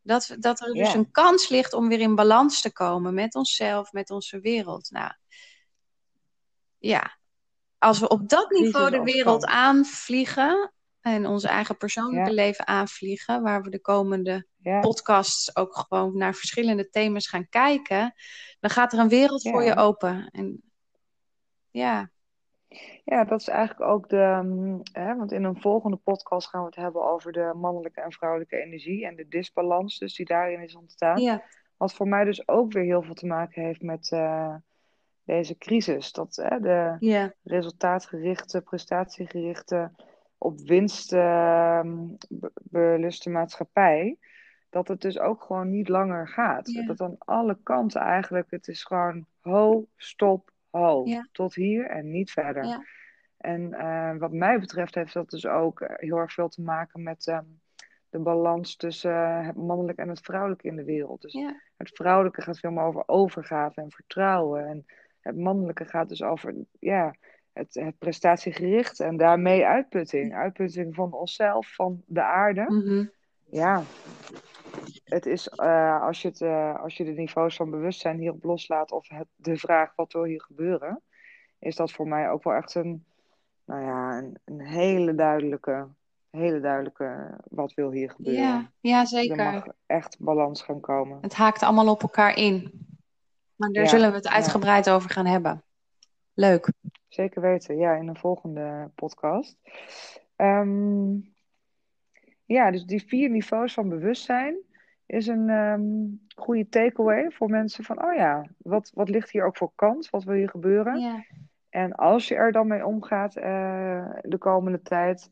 Dat, 0.02 0.36
dat 0.38 0.60
er 0.60 0.72
dus 0.74 0.92
Ja. 0.92 0.98
een 0.98 1.10
kans 1.10 1.48
ligt 1.48 1.72
om 1.72 1.88
weer 1.88 2.00
in 2.00 2.14
balans 2.14 2.60
te 2.60 2.72
komen 2.72 3.14
met 3.14 3.34
onszelf, 3.34 3.92
met 3.92 4.10
onze 4.10 4.40
wereld. 4.40 4.90
Nou, 4.90 5.12
ja, 6.78 7.18
als 7.78 7.98
we 7.98 8.08
op 8.08 8.28
dat 8.28 8.50
niveau 8.50 8.90
de 8.90 8.98
als 9.00 9.12
wereld 9.12 9.44
aanvliegen 9.44 10.72
en 11.00 11.26
ons 11.26 11.44
eigen 11.44 11.76
persoonlijke 11.76 12.28
Ja. 12.30 12.34
leven 12.34 12.66
aanvliegen, 12.66 13.42
waar 13.42 13.62
we 13.62 13.70
de 13.70 13.80
komende 13.80 14.46
ja, 14.56 14.80
podcasts 14.80 15.56
ook 15.56 15.76
gewoon 15.76 16.16
naar 16.16 16.34
verschillende 16.34 16.90
thema's 16.90 17.28
gaan 17.28 17.48
kijken, 17.48 18.14
dan 18.60 18.70
gaat 18.70 18.92
er 18.92 18.98
een 18.98 19.08
wereld 19.08 19.42
voor 19.42 19.62
je 19.62 19.76
open. 19.76 20.28
En 20.30 20.72
ja, 21.70 22.10
ja, 23.04 23.24
dat 23.24 23.40
is 23.40 23.48
eigenlijk 23.48 23.90
ook 23.90 24.08
de. 24.08 24.40
mm, 24.42 24.80
Hè, 24.92 25.16
want 25.16 25.32
in 25.32 25.44
een 25.44 25.60
volgende 25.60 25.96
podcast 25.96 26.48
gaan 26.48 26.60
we 26.60 26.66
het 26.66 26.76
hebben 26.76 27.02
over 27.02 27.32
de 27.32 27.52
mannelijke 27.56 28.00
en 28.00 28.12
vrouwelijke 28.12 28.56
energie 28.56 29.06
en 29.06 29.16
de 29.16 29.28
disbalans 29.28 29.98
dus 29.98 30.14
die 30.14 30.26
daarin 30.26 30.60
is 30.62 30.74
ontstaan. 30.76 31.20
ja, 31.20 31.42
Wat 31.76 31.94
voor 31.94 32.08
mij 32.08 32.24
dus 32.24 32.48
ook 32.48 32.72
weer 32.72 32.84
heel 32.84 33.02
veel 33.02 33.14
te 33.14 33.26
maken 33.26 33.62
heeft 33.62 33.82
met 33.82 34.10
eh, 34.12 34.54
deze 35.24 35.58
crisis. 35.58 36.12
Dat 36.12 36.36
hè, 36.36 36.60
de 36.60 36.96
ja, 36.98 37.32
resultaatgerichte, 37.42 38.60
prestatiegerichte, 38.60 39.90
op 40.38 40.60
winst 40.60 41.12
ehm, 41.12 41.96
be- 42.28 42.52
beluste 42.54 43.30
maatschappij. 43.30 44.16
Dat 44.70 44.88
het 44.88 45.00
dus 45.00 45.18
ook 45.18 45.42
gewoon 45.42 45.70
niet 45.70 45.88
langer 45.88 46.28
gaat. 46.28 46.70
Ja. 46.70 46.86
Dat 46.86 47.00
aan 47.00 47.16
alle 47.18 47.58
kanten 47.62 48.00
eigenlijk, 48.00 48.50
het 48.50 48.68
is 48.68 48.84
gewoon 48.84 49.26
ho, 49.40 49.86
stop, 49.96 50.51
Ja. 51.04 51.28
Tot 51.32 51.54
hier 51.54 51.86
en 51.86 52.10
niet 52.10 52.30
verder. 52.30 52.64
Ja. 52.64 52.84
En 53.36 53.72
eh, 53.72 54.16
wat 54.18 54.32
mij 54.32 54.58
betreft 54.58 54.94
heeft 54.94 55.14
dat 55.14 55.30
dus 55.30 55.46
ook 55.46 55.80
eh, 55.80 55.96
heel 55.96 56.16
erg 56.16 56.32
veel 56.32 56.48
te 56.48 56.62
maken 56.62 57.02
met 57.02 57.26
ehm, 57.26 57.44
de 58.10 58.18
balans 58.18 58.76
tussen 58.76 59.14
eh, 59.14 59.46
het 59.46 59.56
mannelijke 59.56 60.02
en 60.02 60.08
het 60.08 60.20
vrouwelijke 60.20 60.68
in 60.68 60.76
de 60.76 60.84
wereld. 60.84 61.20
Dus 61.20 61.32
ja, 61.32 61.60
het 61.76 61.90
vrouwelijke 61.90 62.42
gaat 62.42 62.58
veel 62.58 62.70
meer 62.70 62.84
over 62.84 63.02
overgave 63.06 63.80
en 63.80 63.90
vertrouwen. 63.90 64.66
En 64.66 64.86
Het 65.20 65.36
mannelijke 65.36 65.84
gaat 65.84 66.08
dus 66.08 66.22
over 66.22 66.54
ja, 66.78 67.14
het, 67.52 67.74
het 67.74 67.98
prestatiegericht 67.98 69.00
en 69.00 69.16
daarmee 69.16 69.66
uitputting. 69.66 70.34
Uitputting 70.34 70.94
van 70.94 71.12
onszelf, 71.12 71.74
van 71.74 72.02
de 72.06 72.22
aarde. 72.22 72.64
Mhm. 72.68 73.06
Ja, 73.50 73.82
het 75.12 75.26
is 75.26 75.48
eh, 75.48 76.02
als, 76.02 76.22
je 76.22 76.28
het, 76.28 76.40
eh, 76.40 76.82
als 76.82 76.96
je 76.96 77.04
de 77.04 77.10
niveaus 77.10 77.56
van 77.56 77.70
bewustzijn 77.70 78.18
hierop 78.18 78.44
loslaat 78.44 78.92
of 78.92 79.08
het, 79.08 79.28
de 79.36 79.56
vraag 79.56 79.92
wat 79.96 80.12
wil 80.12 80.24
hier 80.24 80.42
gebeuren, 80.42 81.02
is 81.58 81.76
dat 81.76 81.92
voor 81.92 82.08
mij 82.08 82.30
ook 82.30 82.44
wel 82.44 82.54
echt 82.54 82.74
een, 82.74 83.04
nou 83.64 83.82
ja, 83.82 84.18
een, 84.18 84.38
een 84.44 84.60
hele 84.60 85.14
duidelijke, 85.14 85.86
hele 86.30 86.60
duidelijke 86.60 87.38
wat 87.50 87.74
wil 87.74 87.90
hier 87.90 88.10
gebeuren. 88.10 88.42
Ja, 88.42 88.70
ja, 88.80 89.00
Er 89.00 89.06
zeker. 89.06 89.36
mag 89.36 89.64
echt 89.86 90.16
balans 90.18 90.62
gaan 90.62 90.80
komen. 90.80 91.18
Het 91.20 91.34
haakt 91.34 91.62
allemaal 91.62 91.90
op 91.90 92.02
elkaar 92.02 92.36
in. 92.36 92.86
Maar 93.56 93.70
daar 93.70 93.82
Ja, 93.82 93.88
zullen 93.88 94.08
we 94.08 94.14
het 94.16 94.24
ja. 94.24 94.32
uitgebreid 94.32 94.90
over 94.90 95.10
gaan 95.10 95.26
hebben. 95.26 95.62
Leuk. 96.34 96.72
Zeker 97.08 97.42
weten, 97.42 97.76
ja, 97.76 97.94
in 97.94 98.08
een 98.08 98.16
volgende 98.16 98.90
podcast. 98.94 99.56
Ehm, 100.36 101.14
ja, 102.44 102.70
dus 102.70 102.84
die 102.84 103.02
vier 103.06 103.30
niveaus 103.30 103.74
van 103.74 103.88
bewustzijn 103.88 104.56
is 105.06 105.26
een 105.26 105.48
ehm, 105.48 105.82
goede 106.44 106.68
takeaway 106.68 107.30
voor 107.30 107.50
mensen 107.50 107.84
van, 107.84 108.04
oh 108.04 108.14
ja, 108.14 108.46
wat, 108.58 108.90
wat 108.94 109.08
ligt 109.08 109.30
hier 109.30 109.44
ook 109.44 109.56
voor 109.56 109.72
kans? 109.74 110.10
Wat 110.10 110.24
wil 110.24 110.34
hier 110.34 110.48
gebeuren? 110.48 111.00
Ja. 111.00 111.24
En 111.70 111.92
als 111.92 112.28
je 112.28 112.34
er 112.34 112.52
dan 112.52 112.66
mee 112.66 112.86
omgaat 112.86 113.36
eh, 113.36 114.06
de 114.22 114.38
komende 114.38 114.82
tijd, 114.82 115.30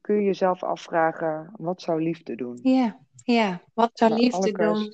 kun 0.00 0.14
je 0.14 0.22
jezelf 0.22 0.62
afvragen, 0.62 1.50
wat 1.56 1.82
zou 1.82 2.02
liefde 2.02 2.34
doen? 2.34 2.58
Ja, 2.62 2.98
ja. 3.24 3.60
Wat 3.74 3.90
zou 3.92 4.14
liefde 4.14 4.52
doen? 4.52 4.90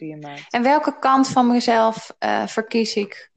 En 0.51 0.63
welke 0.63 0.99
kant 0.99 1.29
van 1.29 1.47
mezelf 1.47 2.17
eh, 2.19 2.47
verkies 2.47 2.97
ik 2.97 3.31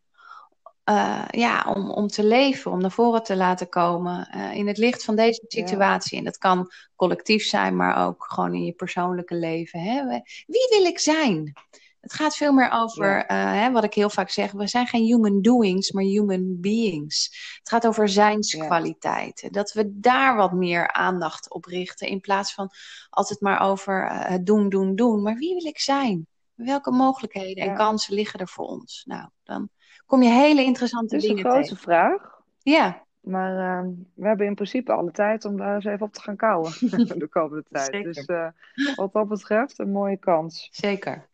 eh, 0.90 1.26
ja, 1.30 1.66
om, 1.76 1.90
om 1.92 2.08
te 2.08 2.24
leven, 2.24 2.72
om 2.72 2.82
naar 2.82 2.92
voren 2.92 3.24
te 3.24 3.36
laten 3.36 3.70
komen 3.70 4.28
eh, 4.28 4.54
in 4.54 4.68
het 4.68 4.78
licht 4.78 5.04
van 5.04 5.16
deze 5.16 5.46
Ja. 5.48 5.68
situatie? 5.68 6.18
En 6.18 6.24
dat 6.24 6.38
kan 6.38 6.72
collectief 6.96 7.44
zijn, 7.44 7.76
maar 7.76 8.08
ook 8.08 8.26
gewoon 8.30 8.54
in 8.54 8.66
je 8.66 8.72
persoonlijke 8.72 9.36
leven. 9.36 9.80
Hè? 9.80 10.08
Wie 10.46 10.68
wil 10.70 10.86
ik 10.86 11.00
zijn? 11.00 11.54
Het 12.00 12.14
gaat 12.14 12.36
veel 12.36 12.54
meer 12.54 12.72
over, 12.72 13.08
Ja. 13.08 13.28
eh, 13.28 13.62
hè, 13.62 13.72
wat 13.72 13.84
ik 13.84 13.94
heel 13.94 14.10
vaak 14.10 14.30
zeg, 14.30 14.52
we 14.52 14.68
zijn 14.68 14.88
geen 14.88 15.04
human 15.04 15.42
doings, 15.42 15.92
maar 15.92 16.04
human 16.04 16.60
beings. 16.62 17.30
Het 17.60 17.70
gaat 17.70 17.88
over 17.88 18.10
zijnskwaliteiten. 18.10 19.52
Dat 19.52 19.72
we 19.74 20.00
daar 20.00 20.36
wat 20.36 20.52
meer 20.54 20.92
aandacht 20.92 21.54
op 21.54 21.66
richten, 21.66 22.08
in 22.08 22.20
plaats 22.20 22.54
van 22.54 22.70
altijd 23.10 23.42
maar 23.42 23.60
over 23.62 24.10
het 24.12 24.46
doen, 24.46 24.70
doen, 24.70 24.96
doen. 24.96 25.22
Maar 25.22 25.36
wie 25.36 25.56
wil 25.56 25.66
ik 25.66 25.80
zijn? 25.80 26.28
Welke 26.54 26.92
mogelijkheden 26.92 27.64
en 27.64 27.76
kansen 27.76 28.14
liggen 28.14 28.40
er 28.40 28.48
voor 28.48 28.66
ons? 28.66 29.04
Nou, 29.06 29.30
dan 29.44 29.70
kom 30.10 30.24
je 30.24 30.30
hele 30.30 30.64
interessante 30.64 31.16
Het 31.16 31.24
is 31.24 31.30
een 31.30 31.36
dingen 31.36 31.52
grote 31.52 31.68
tegen. 31.68 31.84
vraag, 31.84 32.42
Ja, 32.62 33.06
maar 33.20 33.78
ehm, 33.78 33.90
we 34.14 34.28
hebben 34.28 34.46
in 34.46 34.56
principe 34.56 34.92
alle 34.92 35.12
tijd 35.12 35.46
om 35.46 35.58
daar 35.58 35.76
eens 35.76 35.86
even 35.86 36.06
op 36.06 36.14
te 36.14 36.22
gaan 36.22 36.36
kouwen 36.36 36.72
de 37.20 37.28
komende 37.30 37.64
tijd. 37.70 37.86
Zeker. 37.86 38.14
Dus 38.14 38.26
eh, 38.26 38.48
wat 38.96 39.14
dat 39.14 39.28
betreft, 39.28 39.80
een 39.80 39.92
mooie 39.92 40.18
kans. 40.18 40.70
zeker. 40.72 41.28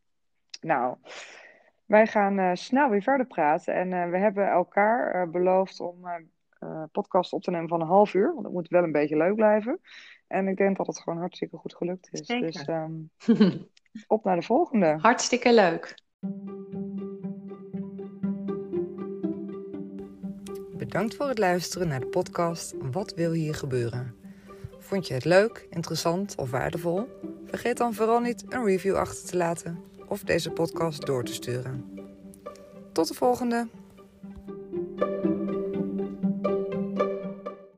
Nou, 0.62 0.98
wij 1.86 2.08
gaan 2.08 2.40
eh, 2.40 2.52
snel 2.54 2.90
weer 2.90 3.02
verder 3.02 3.26
praten. 3.26 3.74
En 3.74 3.94
eh, 3.94 4.10
we 4.10 4.18
hebben 4.18 4.48
elkaar 4.50 5.30
beloofd 5.30 5.80
om 5.80 6.08
podcast 6.92 7.34
op 7.34 7.42
te 7.42 7.52
nemen 7.52 7.70
van 7.70 7.82
een 7.82 7.88
half 7.88 8.14
uur. 8.14 8.34
Want 8.34 8.46
het 8.46 8.54
moet 8.54 8.68
wel 8.68 8.84
een 8.84 8.92
beetje 8.92 9.18
leuk 9.18 9.36
blijven. 9.36 9.80
En 10.28 10.48
ik 10.48 10.58
denk 10.58 10.78
dat 10.78 10.88
het 10.88 11.00
gewoon 11.00 11.20
hartstikke 11.20 11.58
goed 11.58 11.76
gelukt 11.76 12.10
is. 12.12 12.26
Zeker. 12.26 12.52
Dus 12.52 12.66
ehm, 12.66 13.58
op 14.08 14.24
naar 14.24 14.36
de 14.36 14.46
volgende. 14.46 14.98
Hartstikke 15.02 15.54
leuk. 15.54 15.96
Bedankt 20.96 21.16
voor 21.16 21.28
het 21.28 21.38
luisteren 21.38 21.88
naar 21.88 22.00
de 22.00 22.06
podcast 22.06 22.74
Wat 22.92 23.14
wil 23.14 23.32
hier 23.32 23.56
gebeuren? 23.56 24.16
Vond 24.80 25.08
je 25.08 25.14
het 25.14 25.26
leuk, 25.26 25.68
interessant 25.70 26.36
of 26.36 26.52
waardevol? 26.52 27.08
Vergeet 27.46 27.78
dan 27.78 27.94
vooral 27.94 28.20
niet 28.20 28.44
een 28.50 28.66
review 28.66 28.96
achter 28.96 29.28
te 29.28 29.38
laten 29.38 29.80
of 30.08 30.24
deze 30.24 30.52
podcast 30.52 31.06
door 31.06 31.24
te 31.24 31.34
sturen. 31.34 31.86
Tot 32.92 33.08
de 33.08 33.14
volgende! 33.14 33.68